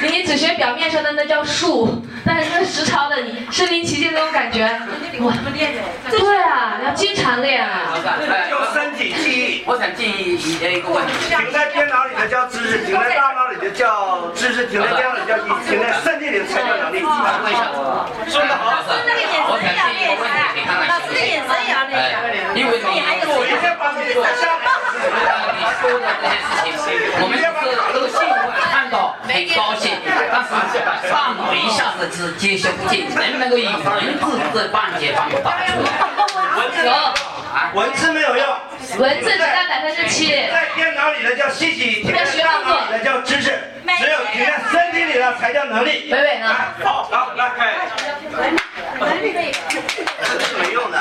[0.00, 4.62] 你只学表面上的那叫术，但是那实操的你身临其境那种感觉，
[5.20, 5.32] 哇！
[6.10, 7.94] 对啊，你要经常练啊。
[8.50, 14.07] 用身体记忆，我想记忆的一个问题，停在电脑里的叫知识，停在大脑里的叫
[14.48, 17.04] 知识，停在电脑里叫记忆，停在身体里才叫能力。
[17.04, 18.08] 为什么？
[18.26, 19.68] 说得好，我想记一个问题，
[20.56, 21.12] 你看看行
[21.44, 21.68] 不行？
[21.92, 22.16] 哎，
[22.56, 24.00] 因为你我一定帮助。
[24.00, 26.88] 你说的这些事情，
[27.20, 27.44] 我们是
[27.92, 28.40] 都兴奋
[28.72, 28.96] 看到
[29.28, 30.00] 很高兴，
[30.32, 30.80] 但是
[31.12, 35.92] 大脑一下子是接收不进，能不能够以文字这半截帮我打出来？
[36.88, 36.88] 有，
[37.74, 38.46] 文字没有用，
[38.98, 40.28] 文字只占百分之七。
[40.28, 43.58] 在电脑里的叫信息，停在大脑里的叫知识，
[43.98, 46.08] 只有停在身体里的才叫能力。
[46.12, 46.54] 伟伟呢？
[46.84, 47.74] 好，好，来开。
[49.00, 49.06] 这
[50.40, 50.98] 是没用的。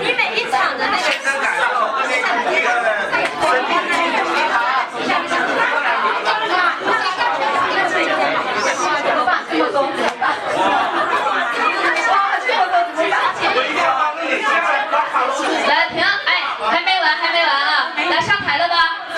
[0.00, 1.62] 你每一场的那个真感受
[1.96, 3.74] 那个身体。
[13.56, 15.46] 我一定要帮你，现在把卡路里。
[15.68, 16.28] 来停，哎，
[16.70, 17.94] 还没完，还没完啊！
[18.10, 18.74] 来上台了吧？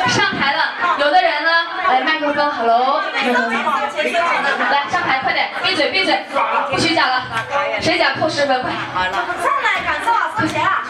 [0.08, 0.60] 上台了。
[0.98, 1.50] 有的人呢，
[2.34, 3.02] ，hello。
[4.70, 6.24] 来上台，快点，闭嘴闭嘴，
[6.70, 7.24] 不许讲了。
[7.80, 8.70] 谁讲扣十分，快。
[8.72, 9.12] 上
[9.62, 10.82] 来感受啊，收钱啊！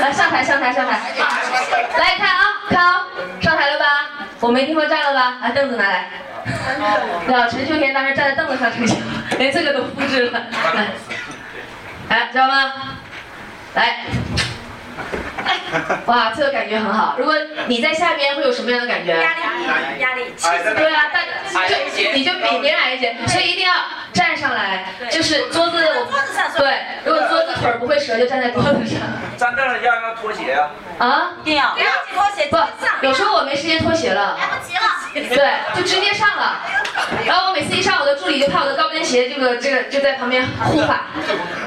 [0.00, 1.00] 来上台上台上台，
[1.98, 3.04] 来看啊看啊，
[3.40, 3.86] 上台了吧？
[4.40, 5.38] 我们一地方站了吧？
[5.42, 6.08] 把凳子拿来。
[7.26, 8.94] 对啊，陈秀田当时站在凳子上成交，
[9.38, 10.40] 连这个都复制了。
[10.74, 10.86] 来，
[12.08, 12.72] 来，知道吗？
[13.74, 13.98] 来。
[16.06, 17.14] 哇，这个感觉很好。
[17.18, 17.34] 如果
[17.66, 19.12] 你在下边会有什么样的感觉？
[19.12, 20.24] 压力压力，
[20.76, 21.74] 对啊，大就
[22.14, 23.74] 你就比别人矮一截，所以一定要
[24.12, 25.78] 站上来，就是桌子
[26.10, 28.98] 桌子上对，如果桌子腿儿不会折，就站在桌子上。
[29.36, 30.70] 站凳上要不要脱鞋啊？
[30.98, 31.30] 啊？
[31.42, 32.56] 一定要不要脱鞋不，
[33.06, 34.36] 有时候我没时间脱鞋了。
[34.38, 34.80] 来不及了。
[35.14, 36.60] 对，就直接上了。
[37.26, 41.06] 然后我每次一上，我的助理就怕我的高跟鞋这个这个就在旁边护法。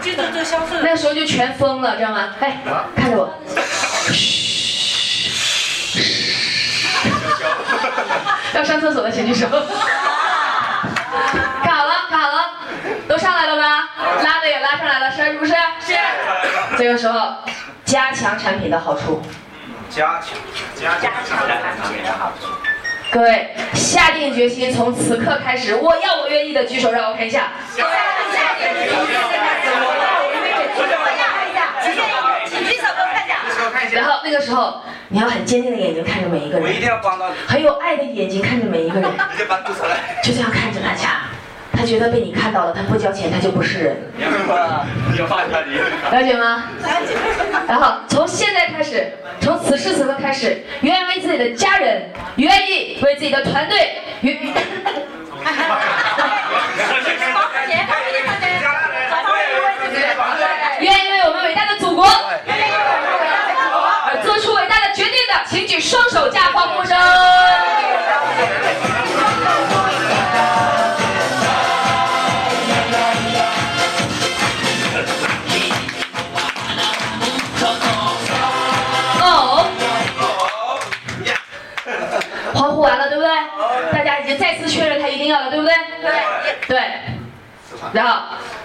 [0.02, 0.82] 这个就消失了。
[0.84, 2.34] 那时候就全疯了，知道吗？
[2.40, 2.60] 哎，
[2.96, 3.21] 看着我。
[8.54, 9.48] 要上厕所的请举手。
[11.64, 12.54] 看好了，看好了，
[13.08, 13.90] 都上来了吧？
[14.24, 15.54] 拉的也拉上来了，是不是？
[15.86, 15.96] 是。
[16.78, 17.34] 这个时候，
[17.86, 19.22] 加强产品的好处。
[19.90, 20.38] 加强，
[20.80, 22.48] 加强产品的好处。
[23.12, 27.52] 各位，下定决心，从此刻开始，我要我愿意的举手，让我看一下。
[32.48, 33.81] 请举手给我看一下。
[33.94, 39.98] 然后那个时候，你要很坚定的眼睛看着每一个人，我一定要帮到你，很有爱的眼睛看着每一个人， 你就帮助出来。
[40.24, 41.22] 就这样看着大家。
[41.74, 45.80] 他觉得被你看到了，他不交钱，他就不是人，你要放下你。
[46.16, 46.66] 了解吗？
[47.68, 54.38] 然后从现在开始，从此时此刻开始，愿意为自己的家人，愿意为自己的团队，愿
[60.82, 62.06] 愿意为我们伟大的祖国
[65.48, 66.98] 请举双手加欢呼声。
[79.24, 79.68] 哦，
[82.54, 83.30] 欢呼完了，对不对？
[83.92, 85.74] 大家已经再次确认他一定要了，对不对？
[86.02, 86.12] 对。
[86.68, 86.82] 对。
[87.94, 88.22] 然后，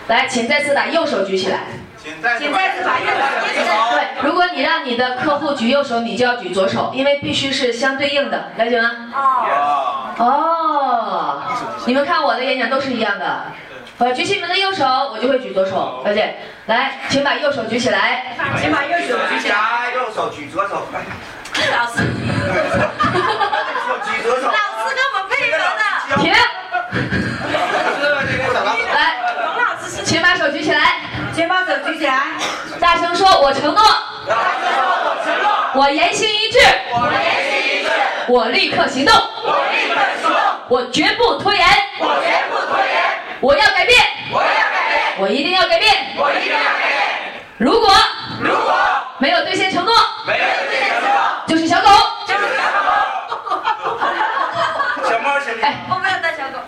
[0.08, 1.60] 来，请再次把右手举起来。
[2.06, 2.48] 请再次
[2.84, 3.74] 把右手举起来。
[3.90, 8.92] 对，如果你让你的客户举右手，你就要举左手，因为必须是相对应的，了解吗？
[9.12, 10.14] 哦。
[10.18, 11.42] 哦，
[11.84, 13.46] 你们看我的演讲都是一样的。
[13.98, 16.36] 我举起你们的右手，我就会举左手，了解？
[16.66, 18.36] 来，请把右手举起来。
[18.60, 19.56] 请把右手举起来。
[19.56, 21.00] 加右手举左手，来
[21.76, 22.04] 老师，
[24.04, 24.46] 举左手。
[24.46, 25.82] 老师跟我们配合的。
[26.22, 26.32] 停。
[28.94, 29.00] 来，
[29.42, 30.78] 龙老师，请把手举起来，
[33.16, 33.82] 说我承诺，
[35.74, 36.58] 我言行一致，
[36.92, 37.90] 我言行一致。
[38.28, 40.38] 我立刻行动，我立刻行动。
[40.68, 41.66] 我绝不拖延，
[41.98, 42.86] 我绝不拖延。
[43.40, 43.98] 我要改变，
[44.30, 45.16] 我要改变。
[45.18, 45.94] 我一定要改变。
[46.16, 46.92] 我一定要改变
[47.56, 47.88] 如果
[48.40, 48.74] 如果
[49.18, 49.94] 没有兑现承诺，
[50.26, 51.10] 没有兑现承诺
[51.46, 51.88] 就是小狗。
[52.26, 52.84] 就是小狗。
[55.08, 55.62] 小猫行不行？
[55.62, 55.80] 哎，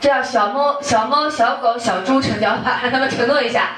[0.00, 3.70] 这样小猫、小猫、小狗、小猪成交吧，让他们承诺一下，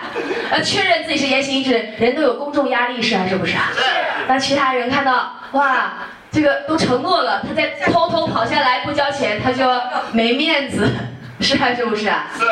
[0.51, 1.91] 呃，确认自己是言行一致。
[1.99, 3.71] 人都有公众压力，是还是不是啊？
[3.75, 3.83] 是
[4.27, 5.93] 那其他人看到，哇，
[6.31, 9.65] 这个都承诺了，他再偷偷跑下来不交钱，他就
[10.13, 10.93] 没面子，
[11.41, 12.27] 是还是不是啊？
[12.39, 12.45] 是。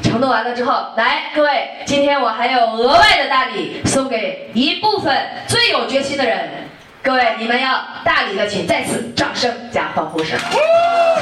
[0.00, 5.12] 承诺完了之后，来，各位，今天我还有额外的大礼送给一部分
[5.48, 6.68] 最有决心的人。
[7.02, 10.38] 各位，你们要大礼的，请再次掌声加欢呼声。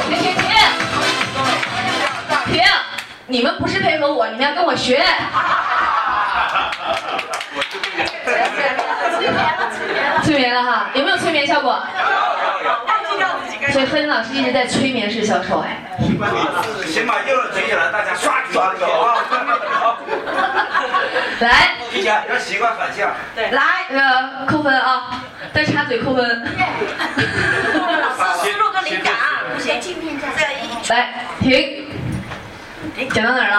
[0.08, 0.42] 停停停！
[2.52, 2.62] 停！
[3.28, 5.04] 你们不是配合我，你们要跟我学。
[10.22, 11.82] 催眠了哈，有没有催眠效果？
[13.72, 15.76] 所以何林老师一直在催眠式销售哎。
[16.86, 19.16] 先把右手举起来，大家刷刷的啊！
[21.40, 23.10] 来，提前要习惯反向。
[23.50, 25.20] 来，那个扣分啊，
[25.52, 26.46] 再插嘴扣分。
[28.38, 29.12] 思路跟灵感，
[29.52, 30.16] 不行，镜片。
[30.88, 31.85] 来，停。
[33.04, 33.56] 讲到哪儿了？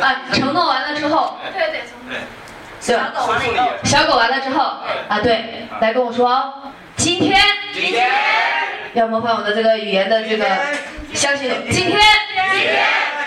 [0.00, 1.82] 啊，承诺完了之后，对对？
[3.84, 4.60] 小狗完了之后
[5.08, 6.52] 啊，对，来跟我说哦，
[6.96, 7.40] 今天
[7.72, 8.10] 今天。
[8.94, 10.44] 要模仿我的这个语言的这个
[11.14, 11.98] 相信今天。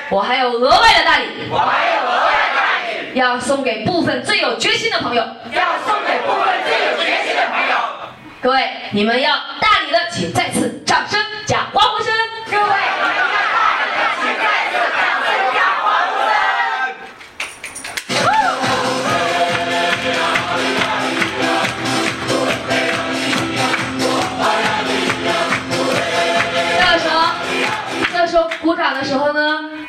[0.09, 5.23] 我还有额外的大礼，我还有额外的大礼，要送给部分最有决心的朋友。
[5.51, 7.75] 要送给部分最有决心的朋友。
[8.41, 12.14] 各位，你们要大礼的，请再次掌声加欢呼声。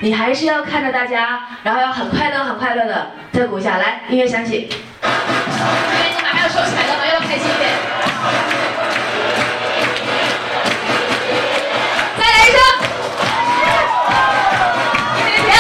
[0.06, 3.78] 你还是要看着大家，然后要很快乐、很快乐的再鼓一下。
[3.78, 4.68] 来，音乐响起，因为
[6.14, 7.70] 你马上要收起来了嘛，要开心一点。
[12.16, 12.56] 再来一声，
[15.16, 15.52] 停停停。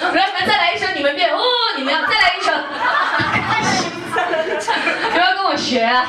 [0.00, 1.42] 我让你们再来一声，你们变哦，
[1.76, 2.64] 你们要再来一声。
[5.12, 6.06] 不要跟我学啊！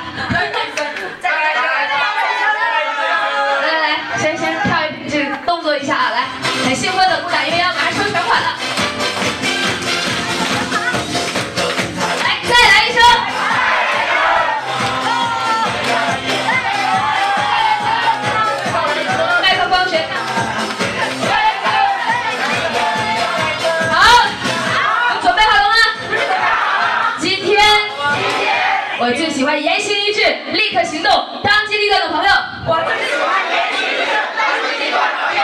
[30.53, 31.11] 立刻行动、
[31.43, 32.31] 当机立断的朋友。
[32.67, 35.41] 我最喜欢言行一致、当机立断的朋友。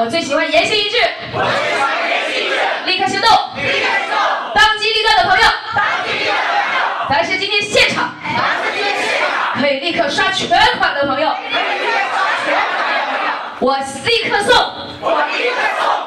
[0.00, 0.96] 我最喜欢言行一致、
[1.32, 2.54] 我最喜欢言行一致、
[2.86, 4.16] 立刻行动、立刻行动、
[4.54, 5.44] 当机立断的朋友。
[5.74, 6.86] 当机立断的朋友。
[7.08, 14.54] 凡是今天现场凡是今天现场可以立刻刷全款的朋友，可以立刻刷全款的朋友，我立刻送
[15.00, 15.97] 我立刻送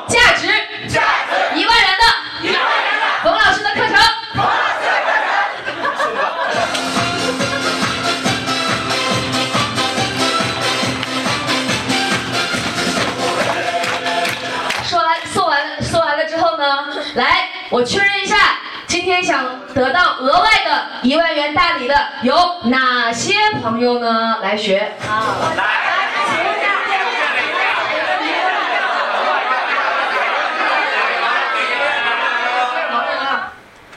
[21.92, 24.38] 的有哪些朋友呢？
[24.42, 24.94] 来学。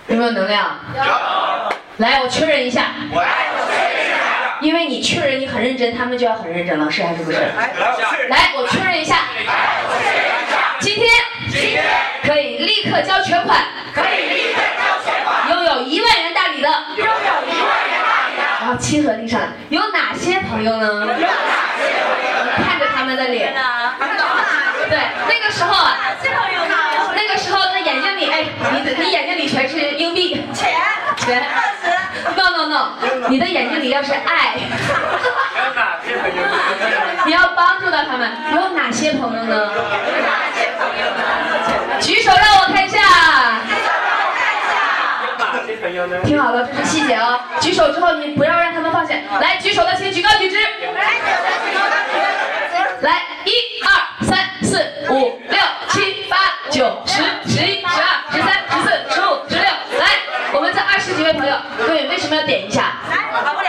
[0.08, 0.78] 有没有能量？
[0.96, 1.02] 有
[1.98, 3.28] 来，我确认一下，我来
[3.68, 4.16] 确认一下，
[4.60, 7.38] 因为你确认你很认真，他们就要很认真了，是还是不是？
[7.38, 9.14] 来我确认，来，我确认一下，
[9.46, 9.54] 来
[9.86, 11.08] 我确认一下，今天
[11.50, 11.84] 今天
[12.24, 13.58] 可以立刻交全款，
[13.94, 17.94] 可以立刻交全款，拥有一万元大礼的，拥有一万元
[18.76, 20.86] 亲和力上来，有哪些朋友呢？
[20.88, 22.64] 有哪些朋友？
[22.64, 23.54] 看着他们的脸，
[24.88, 24.98] 对，
[25.28, 25.96] 那个时候啊，
[27.14, 30.72] 那个时候他眼睛里，哎，你的你眼睛里全是硬币，钱
[31.16, 31.44] 钱
[32.36, 32.88] ，no no no，
[33.28, 36.42] 你的眼睛里要是爱，有哪些朋友？
[37.26, 39.70] 你要帮助到他们，有哪些朋友呢？
[42.00, 42.98] 举手让我看一下。
[46.24, 47.38] 听好了，这是细节哦。
[47.60, 49.14] 举手之后，你不要让他们放下。
[49.40, 50.56] 来，举手的请举高举直。
[53.00, 53.52] 来，一
[53.84, 54.78] 二三四
[55.10, 55.58] 五六
[55.90, 56.36] 七八
[56.70, 59.64] 九、十、十一、十二、十三、十四、十五、十六。
[59.98, 60.06] 来，
[60.54, 62.92] 我们这二十几位朋友，各位为什么要点一下？
[63.44, 63.68] 跑不了，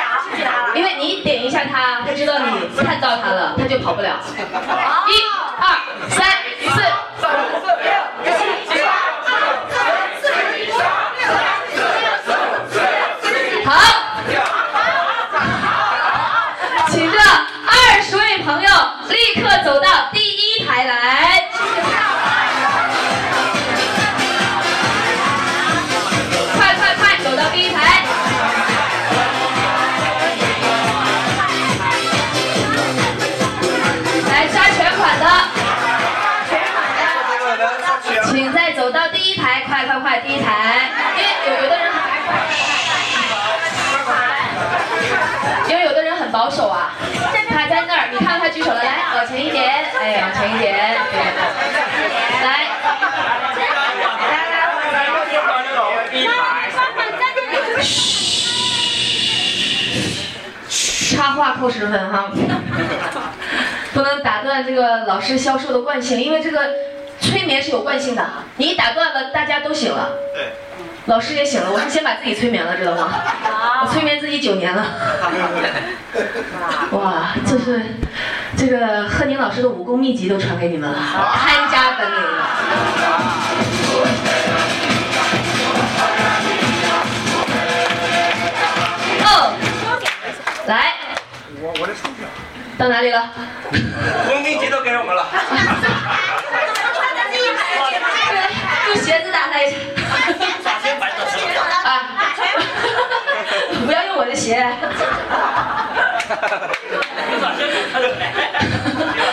[0.73, 4.21] 因为你点一下他，他知道你看到他了，他就跑不了。
[5.09, 5.21] 一、
[5.59, 5.75] 二、
[6.09, 6.25] 三、
[6.61, 6.81] 四、
[7.21, 7.27] 好，
[19.35, 21.44] 立刻走到第一排来。
[50.05, 50.77] 哎，往前一点，来，
[52.43, 52.47] 来，
[61.09, 62.29] 插话扣十分哈，
[63.95, 66.69] 不能打断这个老师销售的惯性，因为这个
[67.19, 70.11] 催眠是有惯性的，你一打断了，大家都醒了。
[70.35, 70.53] 对。
[71.05, 73.13] 老师也醒了，我是先把自己催眠了，知道吗？
[73.83, 74.83] 我催眠自己九年了。
[76.91, 77.79] 哇，这是
[78.57, 80.97] 这个贺宁老师的武功秘籍都传给你们了，
[81.35, 82.47] 看家本领了。
[89.25, 89.53] 哦，
[90.65, 90.95] 来，
[91.61, 92.27] 我我的手表，
[92.79, 93.29] 到哪里了？
[94.27, 95.27] 红兵节都给我们了。
[98.87, 99.77] 用鞋子打他一下。
[101.85, 101.87] 啊！
[103.85, 104.65] 不要用我的鞋。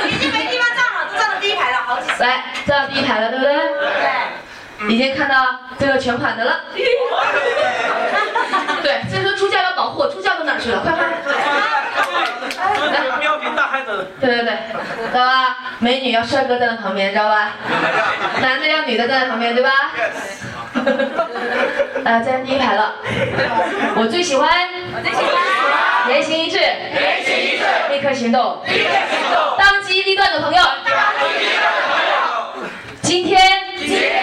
[0.09, 2.23] 已经没地方站了，都站到第一排了，好几次。
[2.23, 3.55] 来，站到第一排了，对不对？
[3.55, 4.93] 对。
[4.93, 6.61] 已经看到这个全款的了。
[8.83, 10.81] 对，所以说助教要保护，助教到哪去了？
[10.81, 11.23] 快快！
[12.91, 14.13] 来，标题大汉子。
[14.21, 14.53] 对对对，
[15.11, 15.57] 知道吧？
[15.79, 17.53] 美女要帅哥站在旁边，知道吧？
[18.41, 19.71] 男的要女的站在旁边，对吧？
[22.05, 22.95] 啊，站第一排了。
[23.97, 24.49] 我最喜欢，
[24.95, 25.33] 我最喜欢。
[26.09, 32.69] 言行一致，言行一致，立刻行动，立刻行动，当机立断的朋友当机立断的朋友，
[33.03, 33.41] 今天，
[33.79, 34.21] 今天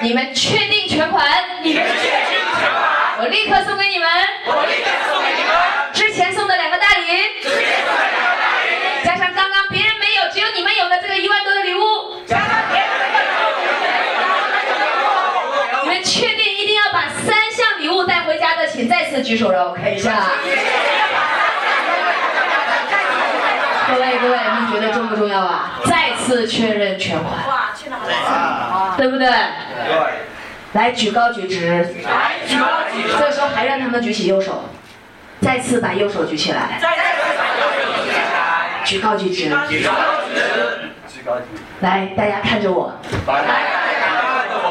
[0.00, 1.22] 你们确定全款，
[1.62, 4.08] 你们确定全款，我立刻送给你们，
[4.46, 5.52] 我立刻送给你们
[5.98, 7.06] 之前送的两个大礼，
[7.42, 8.70] 之前送的两个大礼，
[9.02, 13.18] 加上刚刚别人没有，只有你们有的这个一万多的礼物，加上别人没
[15.82, 20.24] 有，你们确定一定要把三项礼物带回家的，请再次举手让我看一下。
[23.88, 25.80] 各位各位，你觉得重不重要啊？
[25.84, 28.94] 再次确认全款，哇，去哪了？
[28.96, 29.26] 对不对？
[29.26, 29.34] 对。
[30.74, 31.66] 来举高举直，
[32.04, 34.62] 来，举高举直，这个时候还让他们举起右手，
[35.40, 36.96] 再次把右手举起来，再次
[37.38, 39.44] 把右手举起来，举高举直。
[39.44, 39.90] 举高举直，
[41.08, 41.44] 举高举。
[41.80, 42.92] 来，大家看着我，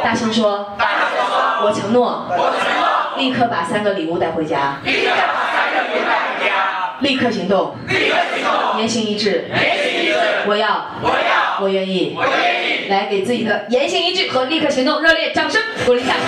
[0.03, 6.49] 大声说，大声说，我承诺，我承诺，立刻把三个礼物带回家，立刻把三个礼物带回家，
[6.99, 12.13] 立刻行动，立刻行动，言行一致，言行一致，我要，我要，我愿意。
[12.17, 16.13] 我，愿意，来给自己的言行一致和立刻行动热烈掌声鼓励一下。
[16.13, 16.19] 哦，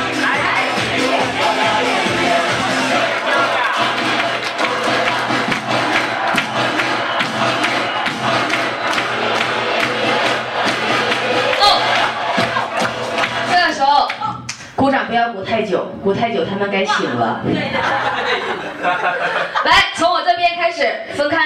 [14.90, 17.42] 鼓掌不要鼓太久，鼓太久他们该醒了。
[19.64, 20.84] 来，从我这边开始
[21.14, 21.38] 分开，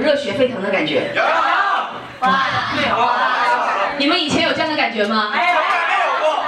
[0.00, 1.12] 热血沸腾的感觉？
[1.14, 1.22] 有
[2.20, 2.46] 哇，
[3.98, 5.30] 你们以前有这样的感觉吗？
[5.32, 5.54] 从来
[5.88, 6.44] 没有过。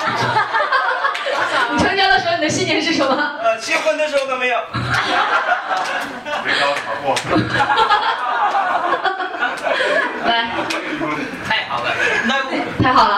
[1.72, 3.14] 你成交的时候，你的信念是什么？
[3.42, 4.58] 呃，结婚的时候都没有。
[6.44, 7.14] 没高潮过。
[10.26, 10.50] 来，
[11.48, 11.86] 太好了，
[12.26, 12.34] 那
[12.82, 13.14] 太好了。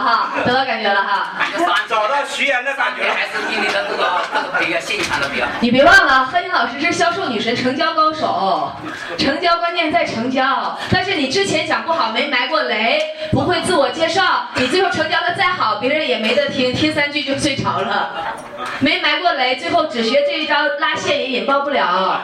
[2.26, 3.14] 徐岩的感觉了。
[3.14, 5.52] 还是比你的这个这个比较现场的比较好。
[5.60, 8.72] 你别忘了，何英老师是销售女神、成交高手，
[9.18, 10.78] 成交关键在成交。
[10.90, 13.00] 但是你之前讲不好，没埋过雷，
[13.30, 18.34] 不会自我介绍，你最后成交的再好，别人也没得听，听三句就睡着了。
[18.80, 22.22] 没埋过雷，最后只学这一招拉线也引爆不了。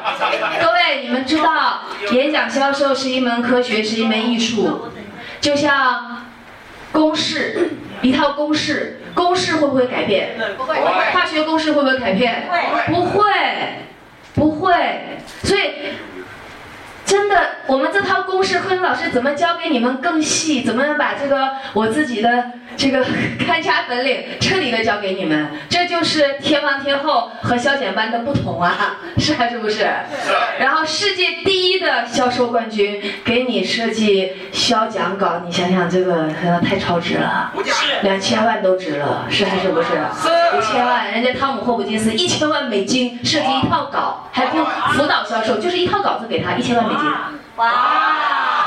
[0.61, 1.80] 各位，你们知道，
[2.12, 4.88] 演讲销售是一门科学，是一门艺术，
[5.40, 6.24] 就像
[6.92, 7.70] 公式，
[8.03, 10.31] 一套公式，公式会不会改变？
[10.57, 10.75] 不会。
[11.13, 12.45] 化学公式会不会改变？
[12.87, 13.23] 不会，
[14.35, 14.73] 不会。
[15.43, 15.61] 所以，
[17.11, 17.37] 真的，
[17.67, 20.63] 我们这套公式，贺英老师怎么教给你们更细？
[20.63, 23.05] 怎么样把这个我自己的这个
[23.45, 25.51] 看家本领彻底的教给你们？
[25.69, 29.79] 这就是天王天后和消减班的不同啊， 是还是不是？
[29.79, 29.89] 是。
[30.61, 37.53] 然后世界第一的销售冠军给你设计销讲稿，你想想这个呃太超值了。
[38.03, 39.89] 两千万都值了，是还是不是？
[40.57, 46.99] 五千万，人家汤姆霍普金斯一千万美金设计一套稿，还不用辅导销售，就是一套稿子给他一千万美金。
[47.57, 47.66] 哇！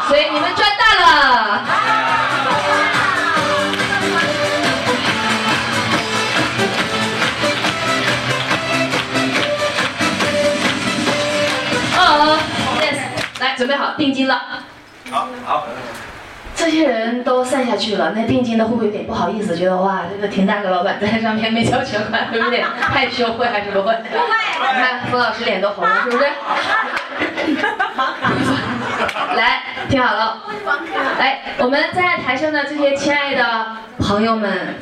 [0.07, 1.63] 所以你们赚大了。
[11.95, 12.37] 哦
[12.81, 12.99] ，yes，
[13.41, 14.41] 来准备好定金了。
[15.09, 15.65] 好好。
[16.63, 19.53] 这些人都散下去了，那定金的会不会有点不好意思？
[19.53, 23.33] 觉得哇，这个田大哥老板在上面没交全款，会不会有点害羞？
[23.33, 23.93] 会还是不会？
[23.93, 24.25] 不会。
[24.73, 26.23] 你看冯老师脸都红了，是不是？
[29.35, 30.41] 来，听好了，
[31.19, 33.65] 来，我们在台上的这些亲爱的
[33.99, 34.75] 朋友们，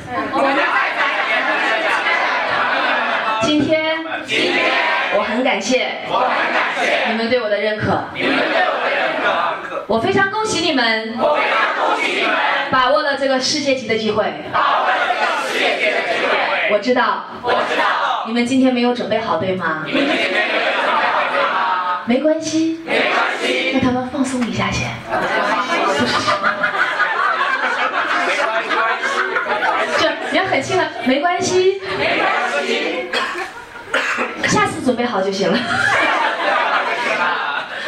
[3.42, 4.70] 今天，今天
[5.16, 11.71] 我很感谢，我很感谢你们对我的认可，你们对我的认可，我非常恭喜你们，我非常
[12.70, 15.20] 把握了这个世界级的机会，把握了这个
[15.52, 19.84] 世界级的机会，我知道，我知道，你们今天没有准备好，对吗？
[19.86, 22.02] 你们今天没有准备好，对吗？
[22.06, 24.88] 没关系，没关系，让他们放松一下先，
[29.98, 32.28] 就你要很轻的，没关系，没关
[32.64, 33.10] 系。
[34.48, 35.58] 下次准备好就行了。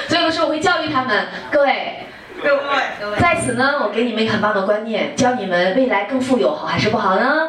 [0.08, 1.63] 所以有的时候我会教育他们，各位，
[3.18, 7.48] 在此呢，我给你们一个很棒的观念，教你们未来更富有，好还是不好呢？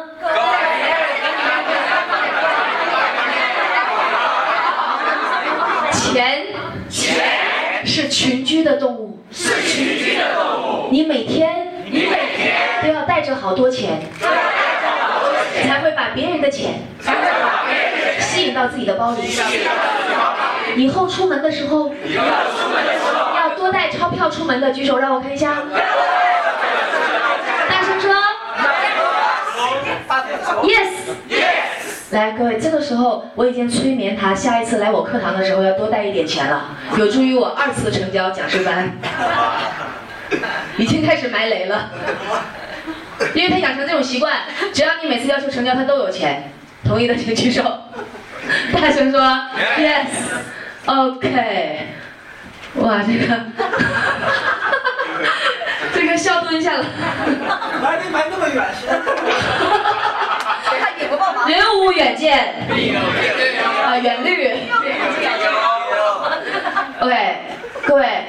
[5.92, 6.46] 钱，
[6.88, 7.14] 钱。
[7.88, 10.88] 是群居的动物，是群居的动物。
[10.90, 14.00] 你每天，你每天都要带着好多钱，
[15.62, 16.80] 才会把别人的钱，
[18.18, 19.18] 吸引到自己的包里。
[20.76, 22.24] 以后出门的时候，要
[23.66, 25.56] 多带钞票出门的举手，让我看一下。
[27.68, 28.14] 大声说
[30.62, 30.92] ，yes。
[32.10, 38.92] 来，各位，这个时候我已经催眠他，下一次来我课堂的时候要多带一点钱了，有助于我二次成交讲师班。
[40.76, 41.90] 已经开始埋雷了，
[43.34, 44.42] 因为他养成这种习惯，
[44.72, 46.52] 只要你每次要求成交，他都有钱。
[46.84, 47.64] 同意的请举手。
[48.72, 49.20] 大声说
[50.86, 51.26] yes，OK。
[52.78, 53.26] 哇，这个，
[55.94, 56.84] 这个笑蹲下了。
[57.82, 58.86] 来，你埋那么远是？
[61.46, 62.54] 人无远见，
[63.84, 64.50] 啊，远虑。
[67.00, 67.36] OK，
[67.86, 68.24] 各位，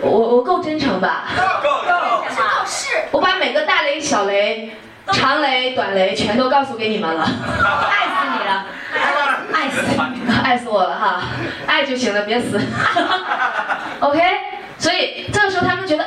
[0.00, 1.24] 我我够真诚吧？
[1.62, 1.94] 够够。
[3.10, 4.70] 我把每个大雷、小雷、
[5.12, 8.66] 长雷、短雷全都告诉给你们了，爱死你了，
[9.52, 9.82] 爱死，
[10.42, 11.22] 爱死我了哈，
[11.66, 12.60] 爱就行了，别死。
[14.00, 14.20] OK，
[14.78, 16.06] 所以这个时候他们觉得，哎。